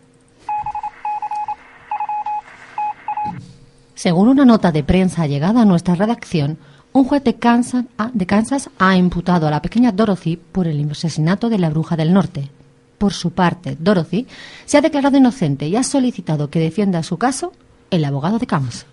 Según 3.96 4.28
una 4.28 4.44
nota 4.44 4.72
de 4.72 4.84
prensa 4.84 5.28
llegada 5.28 5.62
a 5.62 5.66
nuestra 5.66 5.96
redacción, 5.96 6.58
un 6.92 7.06
juez 7.06 7.24
de 7.24 7.36
Kansas, 7.36 7.86
de 8.14 8.26
Kansas 8.26 8.70
ha 8.78 8.98
imputado 8.98 9.48
a 9.48 9.52
la 9.52 9.62
pequeña 9.62 9.92
Dorothy 9.92 10.38
por 10.38 10.68
el 10.68 10.92
asesinato 10.92 11.50
de 11.50 11.58
la 11.58 11.70
bruja 11.70 11.96
del 11.96 12.14
norte. 12.14 12.50
Por 12.98 13.14
su 13.14 13.32
parte, 13.32 13.78
Dorothy 13.80 14.28
se 14.66 14.78
ha 14.78 14.82
declarado 14.82 15.18
inocente 15.18 15.68
y 15.68 15.76
ha 15.76 15.84
solicitado 15.84 16.50
que 16.50 16.60
defienda 16.60 17.02
su 17.02 17.18
caso 17.18 17.54
el 17.90 18.06
abogado 18.06 18.40
de 18.40 18.48
Kansas. 18.48 18.86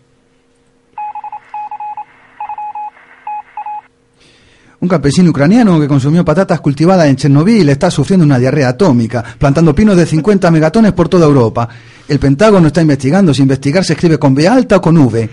Un 4.81 4.89
campesino 4.89 5.31
ucraniano 5.31 5.79
que 5.79 5.87
consumió 5.87 6.25
patatas 6.25 6.61
cultivadas 6.61 7.07
en 7.07 7.17
Chernobyl 7.17 7.69
está 7.69 7.91
sufriendo 7.91 8.25
una 8.25 8.39
diarrea 8.39 8.71
atómica, 8.71 9.23
plantando 9.39 9.75
pinos 9.75 9.95
de 9.95 10.07
50 10.07 10.51
megatones 10.51 10.93
por 10.93 11.09
toda 11.09 11.27
Europa. 11.27 11.69
El 12.09 12.19
Pentágono 12.19 12.69
está 12.69 12.81
investigando 12.81 13.35
si 13.35 13.43
investigar 13.43 13.85
se 13.85 13.93
escribe 13.93 14.19
con 14.19 14.35
B 14.35 14.49
alta 14.49 14.79
o 14.79 14.81
con 14.81 14.97
V. 14.97 15.29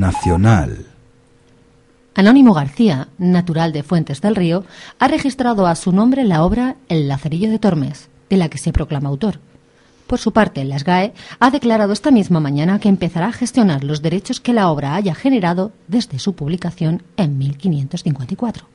Nacional. 0.00 0.86
Anónimo 2.16 2.54
García, 2.54 3.08
natural 3.18 3.72
de 3.72 3.84
Fuentes 3.84 4.20
del 4.20 4.34
Río, 4.34 4.64
ha 4.98 5.06
registrado 5.06 5.66
a 5.68 5.76
su 5.76 5.92
nombre 5.92 6.24
la 6.24 6.42
obra 6.42 6.76
El 6.88 7.06
Lazarillo 7.06 7.50
de 7.50 7.60
Tormes, 7.60 8.08
de 8.28 8.36
la 8.36 8.48
que 8.48 8.58
se 8.58 8.72
proclama 8.72 9.08
autor. 9.08 9.38
Por 10.12 10.20
su 10.20 10.32
parte, 10.32 10.62
la 10.66 10.78
SGAE 10.78 11.14
ha 11.40 11.50
declarado 11.50 11.94
esta 11.94 12.10
misma 12.10 12.38
mañana 12.38 12.78
que 12.78 12.90
empezará 12.90 13.28
a 13.28 13.32
gestionar 13.32 13.82
los 13.82 14.02
derechos 14.02 14.40
que 14.40 14.52
la 14.52 14.68
obra 14.68 14.94
haya 14.94 15.14
generado 15.14 15.72
desde 15.88 16.18
su 16.18 16.34
publicación 16.34 17.02
en 17.16 17.38
1554. 17.38 18.66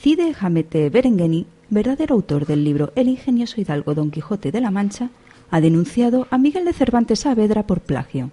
Cide 0.00 0.34
Hamete 0.40 0.90
Berengeni, 0.90 1.46
verdadero 1.70 2.16
autor 2.16 2.46
del 2.46 2.64
libro 2.64 2.92
El 2.96 3.06
ingenioso 3.06 3.60
hidalgo 3.60 3.94
Don 3.94 4.10
Quijote 4.10 4.50
de 4.50 4.60
la 4.60 4.72
Mancha, 4.72 5.10
ha 5.52 5.60
denunciado 5.60 6.26
a 6.32 6.36
Miguel 6.36 6.64
de 6.64 6.72
Cervantes 6.72 7.20
Saavedra 7.20 7.62
por 7.62 7.78
plagio. 7.78 8.32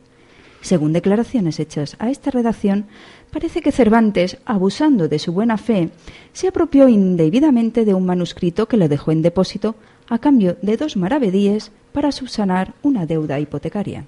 Según 0.65 0.93
declaraciones 0.93 1.59
hechas 1.59 1.95
a 1.99 2.09
esta 2.09 2.31
redacción, 2.31 2.87
parece 3.31 3.61
que 3.61 3.71
Cervantes, 3.71 4.39
abusando 4.45 5.07
de 5.07 5.19
su 5.19 5.31
buena 5.31 5.59
fe, 5.59 5.91
se 6.33 6.47
apropió 6.47 6.89
indebidamente 6.89 7.85
de 7.85 7.93
un 7.93 8.03
manuscrito 8.03 8.67
que 8.67 8.75
lo 8.75 8.89
dejó 8.89 9.11
en 9.11 9.21
depósito 9.21 9.75
a 10.09 10.17
cambio 10.17 10.57
de 10.63 10.75
dos 10.75 10.97
maravedíes 10.97 11.71
para 11.93 12.11
subsanar 12.11 12.73
una 12.81 13.05
deuda 13.05 13.39
hipotecaria. 13.39 14.05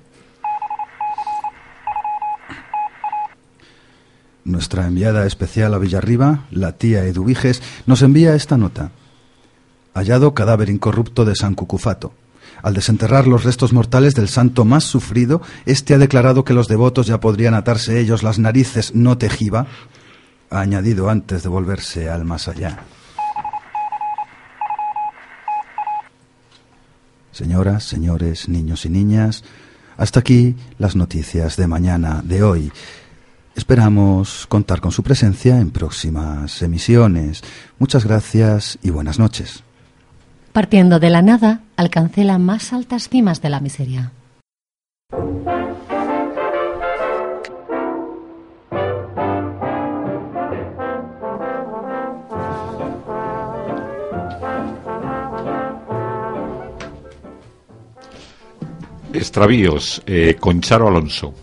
Nuestra 4.44 4.88
enviada 4.88 5.28
especial 5.28 5.76
a 5.76 5.78
Villarriba, 5.78 6.46
la 6.50 6.72
tía 6.72 7.04
Eduviges, 7.04 7.62
nos 7.86 8.02
envía 8.02 8.34
esta 8.34 8.58
nota. 8.58 8.90
Hallado 9.94 10.34
cadáver 10.34 10.72
incorrupto 10.72 11.24
de 11.24 11.36
San 11.36 11.54
Cucufato. 11.54 12.14
Al 12.64 12.74
desenterrar 12.74 13.28
los 13.28 13.44
restos 13.44 13.74
mortales 13.74 14.16
del 14.16 14.30
santo 14.30 14.66
más 14.66 14.84
sufrido, 14.84 15.42
éste 15.66 15.94
ha 15.94 15.98
declarado 15.98 16.44
que 16.44 16.54
los 16.54 16.68
devotos 16.68 17.08
ya 17.08 17.20
podrían 17.20 17.54
atarse 17.54 18.00
ellos 18.00 18.24
las 18.24 18.40
narices 18.40 18.96
no 18.96 19.18
tejiba, 19.18 19.68
ha 20.50 20.60
añadido 20.60 21.10
antes 21.10 21.44
de 21.44 21.50
volverse 21.50 22.10
al 22.10 22.26
más 22.26 22.48
allá. 22.48 22.80
Señoras, 27.32 27.84
señores, 27.84 28.50
niños 28.50 28.86
y 28.86 28.90
niñas, 28.90 29.44
hasta 29.96 30.20
aquí 30.22 30.56
las 30.80 30.96
noticias 30.96 31.56
de 31.56 31.68
mañana 31.68 32.22
de 32.24 32.42
hoy. 32.42 32.72
Esperamos 33.56 34.48
contar 34.48 34.82
con 34.82 34.92
su 34.92 35.04
presencia 35.04 35.60
en 35.60 35.72
próximas 35.72 36.62
emisiones. 36.62 37.42
Muchas 37.80 38.06
gracias 38.06 38.80
y 38.82 38.92
buenas 38.92 39.20
noches. 39.20 39.64
Partiendo 40.58 41.00
de 41.00 41.12
la 41.12 41.22
nada, 41.22 41.62
alcancé 41.76 42.24
las 42.24 42.40
más 42.40 42.74
altas 42.74 43.10
cimas 43.10 43.44
de 43.44 43.50
la 43.52 43.60
miseria. 43.60 44.12
Extravíos, 59.14 60.02
eh, 60.08 60.36
Alonso. 60.72 61.36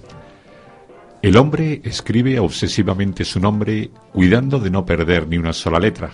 El 1.23 1.37
hombre 1.37 1.81
escribe 1.85 2.41
obsesivamente 2.41 3.25
su 3.25 3.39
nombre 3.39 3.93
cuidando 4.13 4.59
de 4.59 4.71
no 4.71 4.85
perder 4.85 5.29
ni 5.29 5.39
una 5.39 5.53
sola 5.53 5.79
letra. 5.79 6.11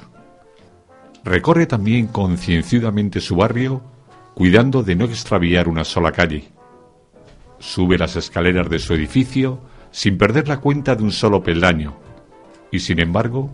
Recorre 1.24 1.66
también 1.66 2.06
concienzudamente 2.06 3.20
su 3.20 3.36
barrio 3.36 3.82
cuidando 4.34 4.82
de 4.82 4.96
no 4.96 5.04
extraviar 5.04 5.68
una 5.68 5.84
sola 5.84 6.12
calle. 6.12 6.48
Sube 7.58 7.98
las 7.98 8.16
escaleras 8.16 8.70
de 8.70 8.78
su 8.78 8.94
edificio 8.94 9.60
sin 9.90 10.16
perder 10.16 10.48
la 10.48 10.60
cuenta 10.60 10.96
de 10.96 11.02
un 11.02 11.12
solo 11.12 11.42
peldaño 11.42 11.94
y 12.70 12.80
sin 12.80 13.00
embargo 13.00 13.50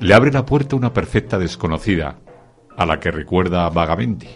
le 0.00 0.14
abre 0.14 0.32
la 0.32 0.44
puerta 0.44 0.76
una 0.76 0.92
perfecta 0.92 1.38
desconocida 1.38 2.18
a 2.76 2.84
la 2.84 3.00
que 3.00 3.10
recuerda 3.10 3.68
vagamente. 3.70 4.28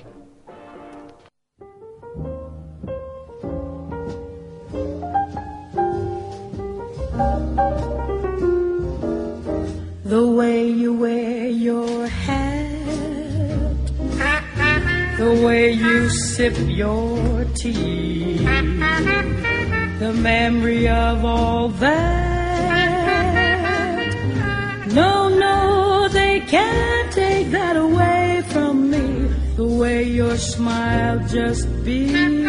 The 10.04 10.26
way 10.26 10.70
you 10.70 10.92
wear 10.92 11.48
your 11.48 12.06
the 15.22 15.34
way 15.46 15.70
you 15.70 16.08
sip 16.08 16.56
your 16.66 17.44
tea, 17.54 18.38
the 20.04 20.12
memory 20.30 20.88
of 20.88 21.24
all 21.24 21.68
that. 21.68 22.42
No, 24.92 25.28
no, 25.28 26.08
they 26.08 26.40
can't 26.40 27.12
take 27.12 27.52
that 27.52 27.76
away 27.76 28.42
from 28.48 28.90
me. 28.90 29.28
The 29.54 29.68
way 29.80 30.02
your 30.02 30.36
smile 30.36 31.20
just 31.28 31.68
beams, 31.84 32.42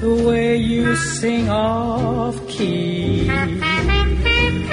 the 0.00 0.14
way 0.28 0.56
you 0.56 0.94
sing 0.94 1.48
off 1.50 2.36
key 2.46 3.28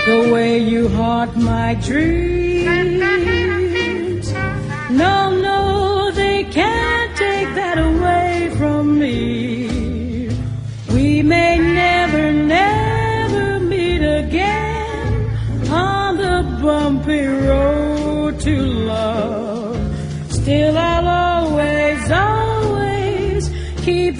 the 0.06 0.32
way 0.34 0.58
you 0.58 0.90
haunt 0.90 1.38
my 1.38 1.76
dreams. 1.76 2.41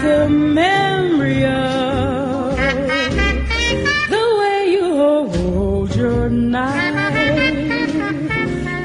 The 0.02 0.28
memory 0.30 1.46
of 1.46 2.58
the 4.10 4.26
way 4.40 4.60
you 4.76 4.88
hold 5.30 5.96
your 5.96 6.28
knife, 6.28 7.16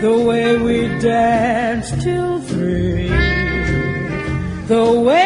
the 0.02 0.18
way 0.28 0.56
we 0.58 0.88
danced 1.00 2.02
till 2.02 2.38
three, 2.40 3.08
the 4.66 4.84
way 5.08 5.25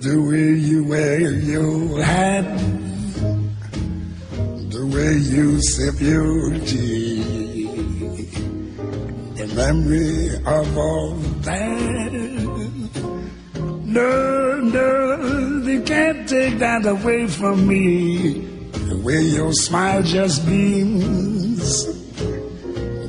the 0.00 0.16
way 0.30 0.54
you 0.54 0.84
wear 0.84 1.20
your 1.20 2.02
hat, 2.02 2.58
the 4.70 4.86
way 4.94 5.14
you 5.16 5.60
sip 5.62 6.00
your 6.00 6.58
tea, 6.60 7.64
the 9.34 9.46
memory 9.54 10.36
of 10.46 10.78
all 10.78 11.14
that. 11.42 12.12
No, 13.84 14.60
no, 14.60 15.60
they 15.60 15.80
can't 15.82 16.28
take 16.28 16.58
that 16.58 16.86
away 16.86 17.26
from 17.26 17.66
me. 17.66 18.40
The 18.88 18.98
way 19.04 19.20
your 19.20 19.52
smile 19.52 20.02
just 20.02 20.46
beams, 20.46 21.86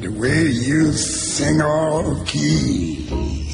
the 0.02 0.10
way 0.18 0.44
you 0.44 0.92
sing 0.92 1.62
off 1.62 2.28
key 2.28 3.49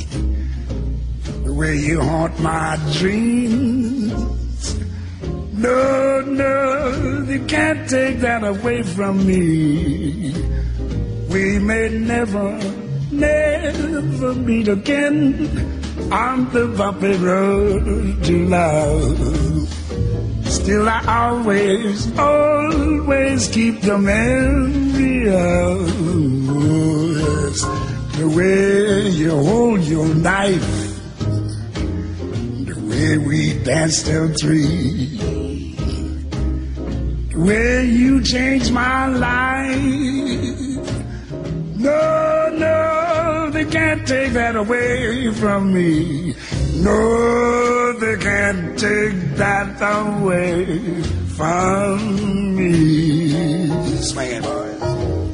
way 1.56 1.78
you 1.78 2.02
haunt 2.02 2.38
my 2.42 2.78
dreams. 2.92 4.12
No, 5.54 6.22
no, 6.22 7.26
you 7.30 7.46
can't 7.46 7.90
take 7.90 8.20
that 8.20 8.44
away 8.44 8.84
from 8.84 9.26
me. 9.26 10.34
We 11.30 11.60
may 11.60 11.90
never, 11.98 12.60
never 13.10 14.36
meet 14.36 14.68
again 14.68 15.48
on 16.12 16.52
the 16.52 16.68
bumpy 16.78 17.14
road 17.14 18.24
to 18.26 18.48
love. 18.48 19.70
Still, 20.46 20.90
I 20.90 21.04
always, 21.08 22.20
always 22.20 23.48
keep 23.48 23.82
the 23.82 23.98
memory 23.98 25.30
of 25.30 25.88
yes, 27.18 27.62
the 28.18 28.28
way 28.36 29.10
you 29.10 29.32
hold 29.32 29.82
your 29.84 30.14
knife 30.14 30.85
we 33.14 33.54
danced 33.64 34.06
till 34.08 34.34
three, 34.42 35.18
way 37.36 37.86
you 37.86 38.24
changed 38.24 38.72
my 38.72 39.08
life. 39.08 39.80
No, 41.78 42.50
no, 42.54 43.50
they 43.52 43.66
can't 43.66 44.08
take 44.08 44.34
that 44.34 44.56
away 44.56 45.32
from 45.34 45.74
me. 45.74 46.34
No, 46.76 47.94
they 48.00 48.18
can't 48.18 48.78
take 48.80 49.36
that 49.38 49.82
away 49.82 51.02
from 51.38 52.56
me. 52.56 53.68
Swing 54.02 54.32
it, 54.32 54.44
boys. 54.44 55.25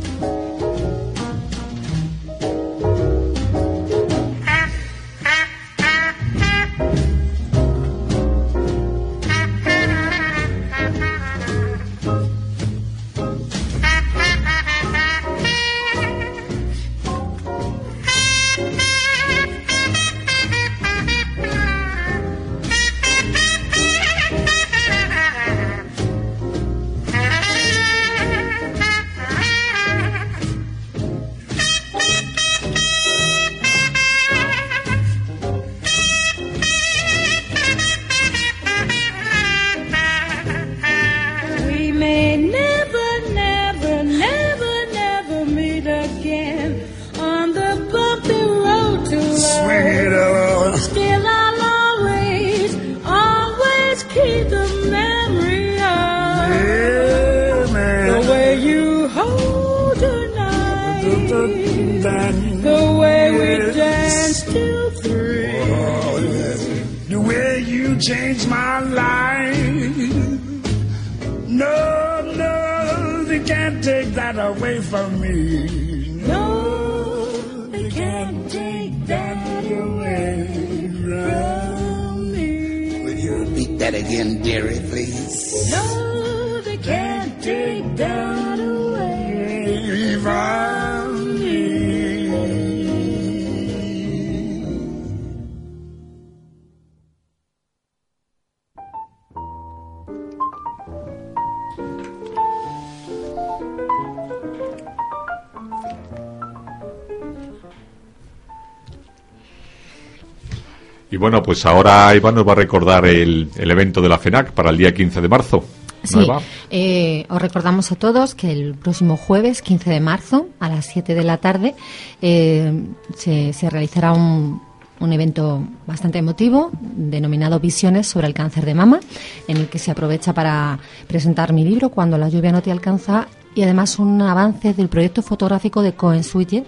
Bueno, 111.31 111.43
pues 111.43 111.65
ahora 111.65 112.13
Iván 112.13 112.35
nos 112.35 112.45
va 112.45 112.51
a 112.51 112.55
recordar 112.55 113.05
el, 113.05 113.49
el 113.55 113.71
evento 113.71 114.01
de 114.01 114.09
la 114.09 114.19
FENAC 114.19 114.51
para 114.51 114.69
el 114.69 114.75
día 114.75 114.93
15 114.93 115.21
de 115.21 115.29
marzo. 115.29 115.63
Sí, 116.03 116.27
eh, 116.69 117.25
os 117.29 117.41
recordamos 117.41 117.89
a 117.93 117.95
todos 117.95 118.35
que 118.35 118.51
el 118.51 118.75
próximo 118.75 119.15
jueves, 119.15 119.61
15 119.61 119.91
de 119.91 120.01
marzo, 120.01 120.49
a 120.59 120.67
las 120.67 120.87
7 120.87 121.15
de 121.15 121.23
la 121.23 121.37
tarde, 121.37 121.73
eh, 122.21 122.83
se, 123.15 123.53
se 123.53 123.69
realizará 123.69 124.11
un, 124.11 124.61
un 124.99 125.13
evento 125.13 125.63
bastante 125.87 126.17
emotivo 126.17 126.69
denominado 126.81 127.61
Visiones 127.61 128.07
sobre 128.07 128.27
el 128.27 128.33
cáncer 128.33 128.65
de 128.65 128.73
mama, 128.73 128.99
en 129.47 129.55
el 129.55 129.69
que 129.69 129.79
se 129.79 129.91
aprovecha 129.91 130.33
para 130.33 130.79
presentar 131.07 131.53
mi 131.53 131.63
libro 131.63 131.91
Cuando 131.91 132.17
la 132.17 132.27
lluvia 132.27 132.51
no 132.51 132.61
te 132.61 132.73
alcanza 132.73 133.29
y 133.55 133.61
además 133.61 133.99
un 133.99 134.21
avance 134.21 134.73
del 134.73 134.89
proyecto 134.89 135.21
fotográfico 135.21 135.81
de 135.81 135.93
Cohen 135.93 136.25
Suite 136.25 136.65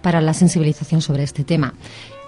para 0.00 0.20
la 0.20 0.32
sensibilización 0.32 1.02
sobre 1.02 1.24
este 1.24 1.42
tema. 1.42 1.74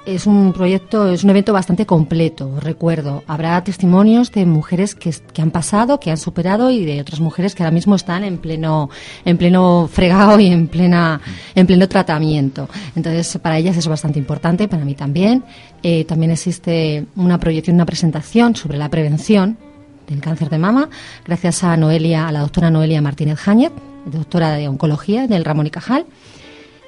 Es 0.09 0.27
un 0.27 0.55
proyecto, 0.55 1.07
es 1.09 1.23
un 1.23 1.29
evento 1.29 1.53
bastante 1.53 1.85
completo, 1.85 2.59
recuerdo. 2.61 3.25
Habrá 3.27 3.63
testimonios 3.63 4.33
de 4.33 4.47
mujeres 4.47 4.95
que, 4.95 5.15
que 5.35 5.43
han 5.43 5.51
pasado, 5.51 6.01
que 6.01 6.11
han 6.11 6.17
superado 6.17 6.71
y 6.71 6.87
de 6.87 7.03
otras 7.03 7.21
mujeres 7.21 7.55
que 7.55 7.63
ahora 7.63 7.75
mismo 7.75 7.95
están 7.95 8.25
en 8.25 8.39
pleno, 8.39 8.89
en 9.27 9.37
pleno 9.37 9.87
fregado 9.93 10.41
y 10.41 10.47
en 10.47 10.69
plena, 10.69 11.21
en 11.55 11.67
pleno 11.67 11.87
tratamiento. 11.91 12.71
Entonces, 12.97 13.39
para 13.43 13.59
ellas 13.59 13.77
es 13.77 13.87
bastante 13.87 14.19
importante, 14.19 14.67
para 14.67 14.83
mí 14.83 14.95
también. 14.95 15.45
Eh, 15.83 16.07
también 16.07 16.31
existe 16.31 17.05
una 17.15 17.39
proyección, 17.39 17.75
una 17.75 17.85
presentación 17.85 18.57
sobre 18.57 18.79
la 18.79 18.89
prevención 18.89 19.59
del 20.07 20.23
cáncer 20.23 20.49
de 20.49 20.57
mama, 20.57 20.89
gracias 21.27 21.63
a 21.65 21.77
Noelia, 21.77 22.29
a 22.29 22.33
la 22.33 22.41
doctora 22.41 22.71
Noelia 22.71 23.03
Martínez 23.03 23.41
Jáñez, 23.41 23.73
doctora 24.07 24.53
de 24.53 24.69
oncología 24.69 25.27
del 25.27 25.45
Ramón 25.45 25.67
y 25.67 25.71
Cajal. 25.71 26.07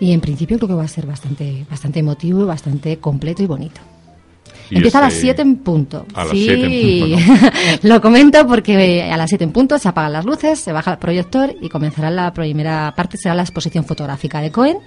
Y 0.01 0.12
en 0.12 0.20
principio 0.20 0.57
creo 0.57 0.68
que 0.68 0.74
va 0.74 0.84
a 0.84 0.88
ser 0.88 1.07
bastante, 1.07 1.64
bastante 1.70 2.01
emotivo 2.01 2.42
y 2.42 2.44
bastante 2.46 2.98
completo 2.98 3.42
y 3.42 3.46
bonito. 3.46 3.80
Y 4.70 4.76
Empieza 4.76 4.98
a 4.98 5.03
las 5.03 5.12
ese- 5.14 5.22
7 5.22 5.42
en 5.42 5.57
punto. 5.57 6.07
a 6.14 6.22
las 6.24 6.30
sí, 6.32 6.44
7 6.44 6.64
en 6.64 7.11
punto, 7.28 7.46
lo 7.88 8.01
comento 8.01 8.46
porque 8.46 9.03
a 9.03 9.16
las 9.16 9.28
7 9.28 9.44
en 9.44 9.53
punto 9.53 9.78
se 9.78 9.88
apagan 9.88 10.12
las 10.12 10.24
luces, 10.24 10.59
se 10.61 10.72
baja 10.72 10.92
el 10.92 10.98
proyector 10.98 11.55
y 11.61 11.68
comenzará 11.68 12.11
la 12.11 12.32
primera 12.32 12.92
parte, 12.96 13.16
será 13.18 13.34
la 13.34 13.42
exposición 13.42 13.84
fotográfica 13.84 14.40
de 14.40 14.51
Cohen. 14.51 14.78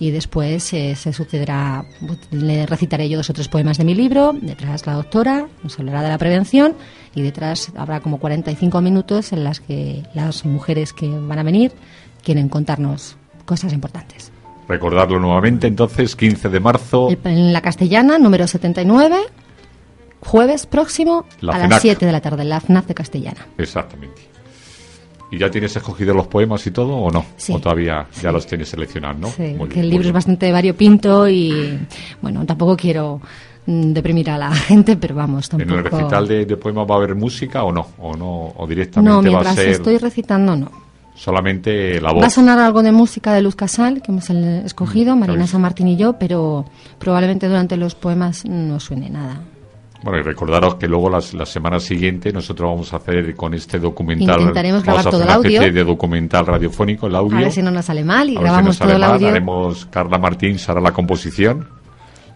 Y 0.00 0.10
después 0.10 0.72
eh, 0.72 0.96
se 0.96 1.12
sucederá, 1.12 1.84
le 2.32 2.66
recitaré 2.66 3.08
yo 3.08 3.18
dos 3.18 3.30
o 3.30 3.34
tres 3.34 3.46
poemas 3.46 3.78
de 3.78 3.84
mi 3.84 3.94
libro, 3.94 4.32
detrás 4.40 4.84
la 4.86 4.94
doctora, 4.94 5.46
nos 5.62 5.78
hablará 5.78 6.02
de 6.02 6.08
la 6.08 6.18
prevención 6.18 6.74
y 7.14 7.22
detrás 7.22 7.70
habrá 7.76 8.00
como 8.00 8.18
45 8.18 8.80
minutos 8.80 9.32
en 9.32 9.44
las 9.44 9.60
que 9.60 10.02
las 10.14 10.44
mujeres 10.44 10.92
que 10.92 11.06
van 11.08 11.38
a 11.38 11.44
venir 11.44 11.70
quieren 12.24 12.48
contarnos 12.48 13.16
cosas 13.44 13.72
importantes. 13.72 14.30
Recordarlo 14.68 15.18
nuevamente, 15.18 15.66
entonces, 15.66 16.14
15 16.16 16.48
de 16.48 16.60
marzo, 16.60 17.08
En 17.24 17.52
la 17.52 17.60
castellana, 17.60 18.18
número 18.18 18.46
79, 18.46 19.16
jueves 20.20 20.66
próximo 20.66 21.24
La 21.40 21.52
a 21.52 21.56
FNAC. 21.56 21.70
las 21.70 21.82
7 21.82 22.06
de 22.06 22.12
la 22.12 22.20
tarde, 22.20 22.44
la 22.44 22.60
FNAC 22.60 22.86
de 22.86 22.94
castellana. 22.94 23.46
exactamente. 23.58 24.22
¿Y 25.30 25.38
ya 25.38 25.50
tienes 25.50 25.74
escogido 25.74 26.12
los 26.12 26.26
poemas 26.26 26.66
y 26.66 26.70
todo 26.72 26.94
o 26.94 27.10
no? 27.10 27.24
Sí. 27.38 27.54
¿O 27.54 27.58
todavía 27.58 28.06
ya 28.20 28.30
los 28.30 28.46
tienes 28.46 28.68
seleccionados, 28.68 29.18
no? 29.18 29.28
Sí, 29.28 29.54
Muy 29.56 29.66
que 29.68 29.76
bien, 29.76 29.84
el 29.86 29.90
libro 29.90 30.06
es 30.08 30.12
bastante 30.12 30.52
variopinto 30.52 31.26
y, 31.26 31.78
bueno, 32.20 32.44
tampoco 32.44 32.76
quiero 32.76 33.18
mm, 33.64 33.92
deprimir 33.94 34.28
a 34.30 34.36
la 34.36 34.54
gente, 34.54 34.94
pero 34.98 35.14
vamos, 35.14 35.46
¿En 35.54 35.58
tampoco... 35.60 35.78
el 35.78 35.84
recital 35.84 36.28
de, 36.28 36.44
de 36.44 36.56
poemas 36.58 36.86
va 36.88 36.96
a 36.96 36.98
haber 36.98 37.14
música 37.14 37.64
o 37.64 37.72
no? 37.72 37.86
¿O 37.98 38.14
no? 38.14 38.52
¿O 38.58 38.66
directamente 38.66 39.10
No, 39.10 39.16
va 39.16 39.20
a 39.20 39.22
mientras 39.42 39.54
ser 39.54 39.68
estoy 39.70 39.96
recitando, 39.96 40.54
no. 40.54 40.70
Solamente 41.14 42.00
la 42.00 42.12
voz? 42.12 42.22
Va 42.22 42.26
a 42.26 42.30
sonar 42.30 42.58
algo 42.58 42.82
de 42.82 42.92
música 42.92 43.32
de 43.32 43.42
Luz 43.42 43.54
Casal, 43.56 44.02
que 44.02 44.10
hemos 44.12 44.28
el- 44.30 44.62
escogido, 44.64 45.16
Marina. 45.16 45.46
San 45.46 45.60
Martín 45.60 45.88
y 45.88 45.96
yo, 45.96 46.14
pero 46.14 46.64
probablemente 46.98 47.48
durante 47.48 47.76
los 47.76 47.94
poemas 47.94 48.44
no 48.44 48.80
suene 48.80 49.10
nada. 49.10 49.40
Bueno, 50.02 50.18
y 50.18 50.22
recordaros 50.22 50.74
que 50.74 50.88
luego 50.88 51.08
las, 51.08 51.32
la 51.32 51.46
semana 51.46 51.78
siguiente 51.78 52.32
nosotros 52.32 52.68
vamos 52.70 52.92
a 52.92 52.96
hacer 52.96 53.36
con 53.36 53.54
este 53.54 53.78
documental. 53.78 54.40
Intentaremos 54.40 54.84
vamos 54.84 55.04
grabar 55.04 55.10
todo 55.12 55.22
el 55.22 55.30
audio. 55.30 55.60
de 55.60 55.84
documental 55.84 56.44
radiofónico, 56.44 57.06
el 57.06 57.14
audio. 57.14 57.36
A 57.38 57.40
ver 57.42 57.52
si 57.52 57.62
no 57.62 57.70
nos 57.70 57.84
sale 57.84 58.02
mal 58.02 58.28
y 58.28 58.32
si 58.32 58.38
grabamos 58.40 58.76
sale 58.76 58.88
todo 58.94 58.96
el 58.96 59.00
mal, 59.02 59.12
audio. 59.14 59.28
Haremos, 59.28 59.86
Carla 59.86 60.18
Martín 60.18 60.56
hará 60.66 60.80
la 60.80 60.90
composición, 60.92 61.68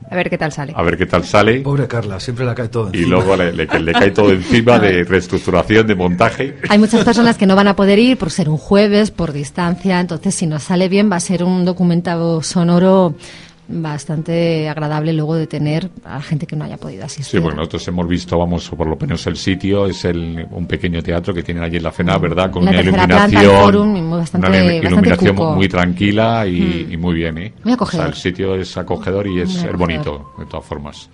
A 0.09 0.15
ver 0.15 0.31
qué 0.31 0.39
tal 0.39 0.53
sale. 0.53 0.73
a 0.77 0.83
ver 0.83 0.97
qué 0.97 1.07
tal 1.07 1.25
sale. 1.25 1.61
Pobre 1.61 1.89
Carla, 1.89 2.21
siempre 2.21 2.45
la 2.45 2.55
cae 2.55 2.69
todo. 2.69 2.91
Y 2.93 2.99
encima. 2.99 3.17
luego 3.17 3.37
le, 3.37 3.53
le- 3.53 3.67
le 3.81 3.93
cae 3.93 4.11
todo 4.13 4.33
encima 4.33 4.79
de 4.79 5.03
reestructuración, 5.09 5.87
de 5.87 5.95
montaje. 5.97 6.57
Hay 6.69 6.79
muchas 6.79 7.05
personas 7.05 7.37
que 7.37 7.47
no 7.47 7.57
van 7.57 7.69
a 7.69 7.75
poder 7.77 7.99
ir 7.99 8.17
por 8.17 8.31
ser 8.31 8.49
un 8.49 8.57
jueves, 8.57 9.11
por 9.11 9.33
distancia, 9.33 9.99
entonces 10.01 10.35
si 10.35 10.47
nos 10.47 10.63
sale 10.63 10.89
bien 10.89 11.11
va 11.11 11.17
a 11.17 11.21
ser 11.21 11.43
un 11.43 11.65
documentado 11.65 12.41
sonoro 12.43 13.15
bastante 13.69 14.69
agradable 14.69 15.13
luego 15.13 15.35
de 15.35 15.47
tener 15.47 15.91
a 16.05 16.15
la 16.17 16.23
gente 16.23 16.47
que 16.47 16.57
no 16.57 16.65
haya 16.65 16.77
podido 16.77 17.05
asistir. 17.05 17.25
Sí, 17.27 17.39
bueno, 17.39 17.57
nosotros 17.59 17.87
hemos 17.89 18.07
visto, 18.09 18.39
vamos, 18.39 18.69
por 18.71 18.87
lo 18.87 18.97
menos 18.97 19.27
el 19.27 19.37
sitio, 19.37 19.87
es 19.87 20.05
el, 20.05 20.47
un 20.51 20.67
pequeño 20.67 21.03
teatro 21.03 21.33
que 21.35 21.43
tienen 21.43 21.63
allí 21.65 21.77
en 21.77 21.83
la 21.83 21.93
FENA, 21.93 22.19
¿verdad? 22.19 22.51
Con 22.51 22.65
La 22.65 22.71
una 22.71 22.81
iluminación, 22.81 23.55
forum, 23.63 24.11
bastante- 24.11 24.47
una 24.49 24.59
bastante 24.59 24.87
iluminación 24.89 25.37
muy 25.57 25.69
tranquila 25.69 26.47
y, 26.47 26.87
Mm. 26.89 26.93
y 26.93 26.97
muy 26.97 27.15
bien, 27.15 27.39
¿eh? 27.39 27.53
Muy 27.65 27.73
acogedor. 27.73 28.07
O 28.07 28.09
sea, 28.09 28.15
el 28.15 28.21
sitio 28.21 28.55
es 28.55 28.77
acogedor 28.77 29.27
y 29.27 29.41
es, 29.41 29.49
Muy 29.49 29.57
es 29.59 29.65
acogedor. 29.65 29.77
bonito, 29.79 30.31
de 30.39 30.47
todas 30.47 30.65
formas. 30.65 31.09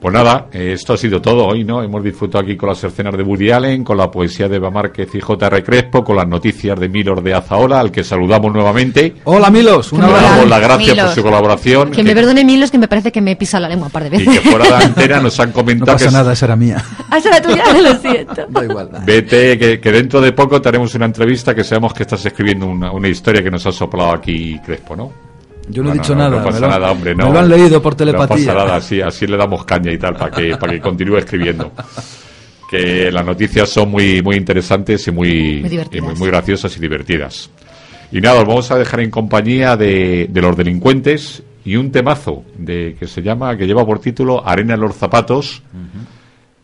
Pues 0.00 0.14
nada, 0.14 0.46
eh, 0.50 0.72
esto 0.72 0.94
ha 0.94 0.96
sido 0.96 1.20
todo 1.20 1.44
hoy, 1.46 1.62
¿no? 1.62 1.82
Hemos 1.82 2.02
disfrutado 2.02 2.42
aquí 2.42 2.56
con 2.56 2.70
las 2.70 2.82
escenas 2.82 3.14
de 3.14 3.22
Woody 3.22 3.50
Allen, 3.50 3.84
con 3.84 3.98
la 3.98 4.10
poesía 4.10 4.48
de 4.48 4.56
Eva 4.56 4.70
Márquez 4.70 5.14
y 5.14 5.20
J.R. 5.20 5.62
Crespo, 5.62 6.02
con 6.02 6.16
las 6.16 6.26
noticias 6.26 6.80
de 6.80 6.88
Milor 6.88 7.22
de 7.22 7.34
Azaola, 7.34 7.80
al 7.80 7.92
que 7.92 8.02
saludamos 8.02 8.50
nuevamente. 8.50 9.16
Hola, 9.24 9.50
Milos. 9.50 9.92
Un 9.92 10.00
me 10.00 10.06
Le 10.06 10.12
abrazo. 10.12 10.34
damos 10.34 10.48
las 10.48 10.60
gracias 10.60 10.88
por 10.88 10.96
Milos. 10.96 11.14
su 11.14 11.22
colaboración. 11.22 11.90
Que 11.90 12.02
me 12.02 12.14
perdone 12.14 12.44
Milos, 12.46 12.70
que 12.70 12.78
me 12.78 12.88
parece 12.88 13.12
que 13.12 13.20
me 13.20 13.32
he 13.32 13.36
pisado 13.36 13.60
la 13.60 13.68
lengua 13.68 13.88
un 13.88 13.92
par 13.92 14.08
de 14.08 14.16
y 14.16 14.24
veces. 14.24 14.40
que 14.40 14.48
fuera 14.48 14.64
de 14.64 14.70
la 14.70 14.78
antena 14.86 15.20
nos 15.20 15.38
han 15.38 15.48
No 15.50 15.54
comentado 15.54 15.92
pasa 15.92 16.06
que 16.06 16.12
nada, 16.12 16.32
esa 16.32 16.46
era 16.46 16.56
mía. 16.56 16.82
Ah, 17.10 17.18
esa 17.18 17.28
era 17.28 17.42
tuya, 17.42 17.64
lo 17.82 17.94
siento. 18.00 18.46
Da 18.48 18.64
igual. 18.64 18.88
Vete, 19.04 19.58
que, 19.58 19.80
que 19.80 19.92
dentro 19.92 20.22
de 20.22 20.32
poco 20.32 20.62
tenemos 20.62 20.94
una 20.94 21.04
entrevista 21.04 21.54
que 21.54 21.62
sabemos 21.62 21.92
que 21.92 22.04
estás 22.04 22.24
escribiendo 22.24 22.64
una, 22.66 22.90
una 22.90 23.08
historia 23.08 23.42
que 23.42 23.50
nos 23.50 23.66
ha 23.66 23.72
soplado 23.72 24.12
aquí 24.12 24.58
Crespo, 24.64 24.96
¿no? 24.96 25.12
Yo 25.70 25.82
no 25.82 25.90
he 25.90 25.94
dicho 25.94 26.14
no, 26.14 26.18
nada. 26.24 26.38
No 26.38 26.44
pasa 26.44 26.60
me 26.60 26.60
lo, 26.60 26.68
nada, 26.68 26.90
hombre, 26.92 27.14
no. 27.14 27.26
Me 27.26 27.32
lo 27.32 27.38
han 27.40 27.48
leído 27.48 27.82
por 27.82 27.92
No 27.92 27.96
telepatía. 27.96 28.46
pasa 28.46 28.54
nada, 28.54 28.76
así, 28.76 29.00
así 29.00 29.26
le 29.26 29.36
damos 29.36 29.64
caña 29.64 29.92
y 29.92 29.98
tal, 29.98 30.14
para 30.16 30.30
que, 30.30 30.56
para 30.56 30.72
que 30.72 30.80
continúe 30.80 31.16
escribiendo. 31.18 31.72
Que 32.70 33.10
las 33.10 33.24
noticias 33.26 33.68
son 33.68 33.90
muy, 33.90 34.22
muy 34.22 34.36
interesantes 34.36 35.06
y 35.08 35.10
muy, 35.10 35.58
Muy 35.60 35.68
divertidas. 35.68 36.04
y 36.04 36.06
muy, 36.06 36.14
muy 36.14 36.28
graciosas 36.28 36.76
y 36.76 36.80
divertidas. 36.80 37.50
Y 38.12 38.20
nada, 38.20 38.40
os 38.40 38.46
vamos 38.46 38.70
a 38.70 38.78
dejar 38.78 39.00
en 39.00 39.10
compañía 39.10 39.76
de, 39.76 40.26
de 40.30 40.40
los 40.42 40.56
delincuentes 40.56 41.42
y 41.64 41.76
un 41.76 41.90
temazo 41.90 42.44
de 42.56 42.96
que 42.98 43.06
se 43.06 43.22
llama, 43.22 43.56
que 43.56 43.66
lleva 43.66 43.84
por 43.84 43.98
título 44.00 44.46
Arena 44.46 44.74
en 44.74 44.80
los 44.80 44.94
zapatos. 44.96 45.62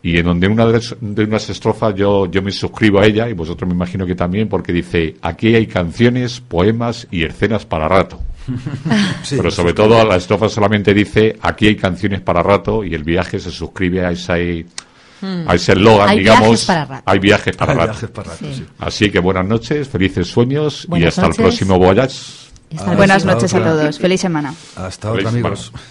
Y 0.01 0.17
en 0.19 0.25
donde 0.25 0.47
una 0.47 0.65
de, 0.67 0.79
de 1.01 1.23
unas 1.25 1.49
estrofas 1.49 1.93
yo, 1.95 2.27
yo 2.31 2.41
me 2.41 2.51
suscribo 2.51 2.99
a 2.99 3.05
ella, 3.05 3.27
y 3.27 3.33
vosotros 3.33 3.67
me 3.67 3.75
imagino 3.75 4.05
que 4.05 4.15
también, 4.15 4.47
porque 4.47 4.71
dice, 4.71 5.15
aquí 5.21 5.53
hay 5.55 5.67
canciones, 5.67 6.39
poemas 6.39 7.07
y 7.11 7.23
escenas 7.25 7.65
para 7.65 7.89
rato. 7.89 8.19
Sí, 9.23 9.35
Pero 9.37 9.51
sobre 9.51 9.73
todo 9.73 10.03
la 10.05 10.15
estrofa 10.15 10.47
solamente 10.49 10.93
dice, 10.93 11.37
aquí 11.41 11.67
hay 11.67 11.75
canciones 11.75 12.21
para 12.21 12.41
rato, 12.41 12.83
y 12.83 12.93
el 12.93 13.03
viaje 13.03 13.39
se 13.39 13.51
suscribe 13.51 14.05
a 14.05 14.11
ese 14.11 14.65
a 15.47 15.55
ese 15.55 15.71
eslogan, 15.73 16.09
Hay 16.09 16.19
digamos, 16.19 16.47
viajes 16.49 16.65
para 16.65 16.85
rato. 16.85 17.03
hay 17.05 17.19
viajes 17.19 17.55
para 17.57 17.71
Hay 17.71 17.77
rato. 17.79 17.91
viajes 17.91 18.09
para 18.11 18.29
rato, 18.29 18.45
Sí. 18.45 18.53
sí. 18.53 18.65
Así 18.79 19.09
que 19.09 19.19
buenas 19.19 19.45
noches, 19.47 19.87
felices 19.89 20.27
sueños 20.27 20.87
y 20.95 21.03
hasta 21.05 21.23
noches. 21.23 21.39
el 21.39 21.43
próximo 21.43 21.79
Voyage. 21.79 22.15
Buenas 22.95 23.25
noches 23.25 23.53
a 23.53 23.63
todos. 23.63 23.97
Feliz 23.97 24.21
semana. 24.21 24.53
Hasta 24.75 25.11
Feliz 25.11 25.25
otra, 25.25 25.29
amigos. 25.39 25.65
semana. 25.67 25.83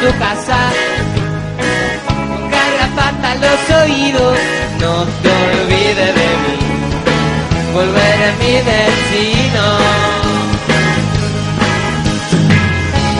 Tu 0.00 0.18
casa. 0.18 0.58
Con 2.06 2.50
garrapata 2.50 3.32
en 3.34 3.40
los 3.40 3.62
oídos, 3.82 4.38
no 4.80 4.94
te 5.22 5.30
olvides 5.46 6.14
de 6.18 6.30
mí. 6.42 6.56
Volver 7.72 8.18
es 8.28 8.34
mi 8.42 8.54
destino. 8.72 9.66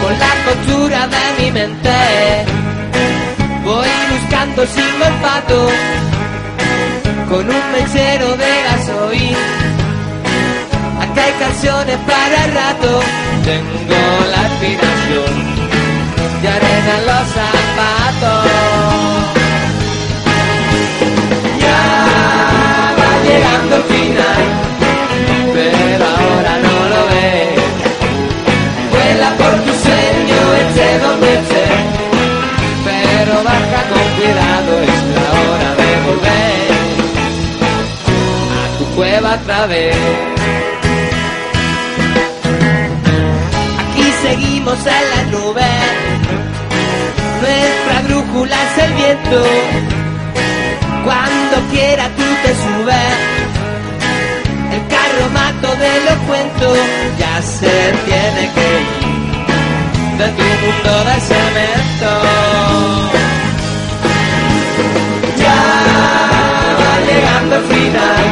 Por 0.02 0.12
la 0.24 0.34
costura 0.46 1.08
de 1.08 1.24
mi 1.38 1.50
mente, 1.50 2.44
voy 3.64 3.88
buscando 4.12 4.66
sin 4.66 5.02
olfato 5.02 5.68
con 7.28 7.44
un 7.56 7.72
mechero 7.72 8.36
de 8.36 8.52
gasoil. 8.66 9.36
Acá 11.02 11.24
hay 11.24 11.32
canciones 11.40 11.96
para 12.06 12.44
el 12.44 12.54
rato, 12.54 13.00
tengo 13.44 14.00
la 14.32 14.42
inspiración 14.48 15.55
de 16.42 16.48
arena 16.48 16.92
en 16.98 17.06
los 17.06 17.26
zapatos. 17.38 18.46
Ya 21.60 21.82
va 22.98 23.10
llegando 23.26 23.76
el 23.76 23.82
final, 23.94 24.42
pero 25.54 26.04
ahora 26.04 26.52
no 26.66 26.76
lo 26.92 27.00
ves. 27.08 27.56
Vuela 28.92 29.30
el 48.78 48.92
viento. 48.94 49.42
Cuando 51.04 51.56
quiera 51.70 52.04
tú 52.16 52.24
te 52.42 52.52
subes, 52.62 53.16
el 54.74 54.82
carro 54.94 55.26
mato 55.32 55.68
de 55.76 55.94
los 56.06 56.18
cuentos 56.28 56.78
ya 57.18 57.42
se 57.42 57.94
tiene 58.06 58.50
que 58.54 58.66
ir 58.80 59.16
de 60.18 60.28
tu 60.36 60.42
mundo 60.62 60.92
de 61.08 61.20
cemento. 61.30 62.10
Ya 65.42 65.62
va 66.80 66.94
llegando 67.08 67.56
el 67.56 67.64
final 67.74 68.24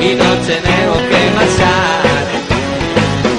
y 0.00 0.14
no 0.14 0.30
tenemos 0.46 0.98
que 1.10 1.20
marchar. 1.36 2.02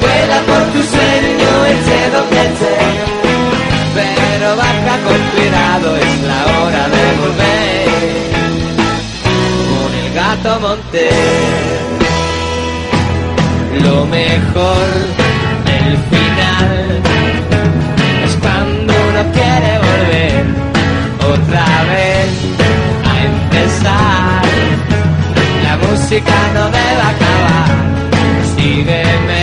Vuela 0.02 0.40
por 0.48 0.64
tu 0.74 0.82
sueño, 0.84 1.66
eche 1.66 2.10
donde 2.12 2.73
es 5.82 6.22
la 6.22 6.42
hora 6.46 6.88
de 6.88 7.06
volver. 7.22 7.88
Con 9.70 9.94
el 10.02 10.14
gato 10.14 10.60
monté 10.60 11.10
lo 13.82 14.06
mejor 14.06 14.88
del 15.66 15.98
final 16.12 17.02
es 18.24 18.36
cuando 18.40 18.94
uno 18.94 19.32
quiere 19.34 19.72
volver 19.88 20.46
otra 21.34 21.66
vez 21.92 22.30
a 23.10 23.14
empezar. 23.32 24.44
La 25.64 25.78
música 25.78 26.36
no 26.54 26.66
debe 26.66 27.04
acabar, 27.14 27.72
sígueme, 28.56 29.43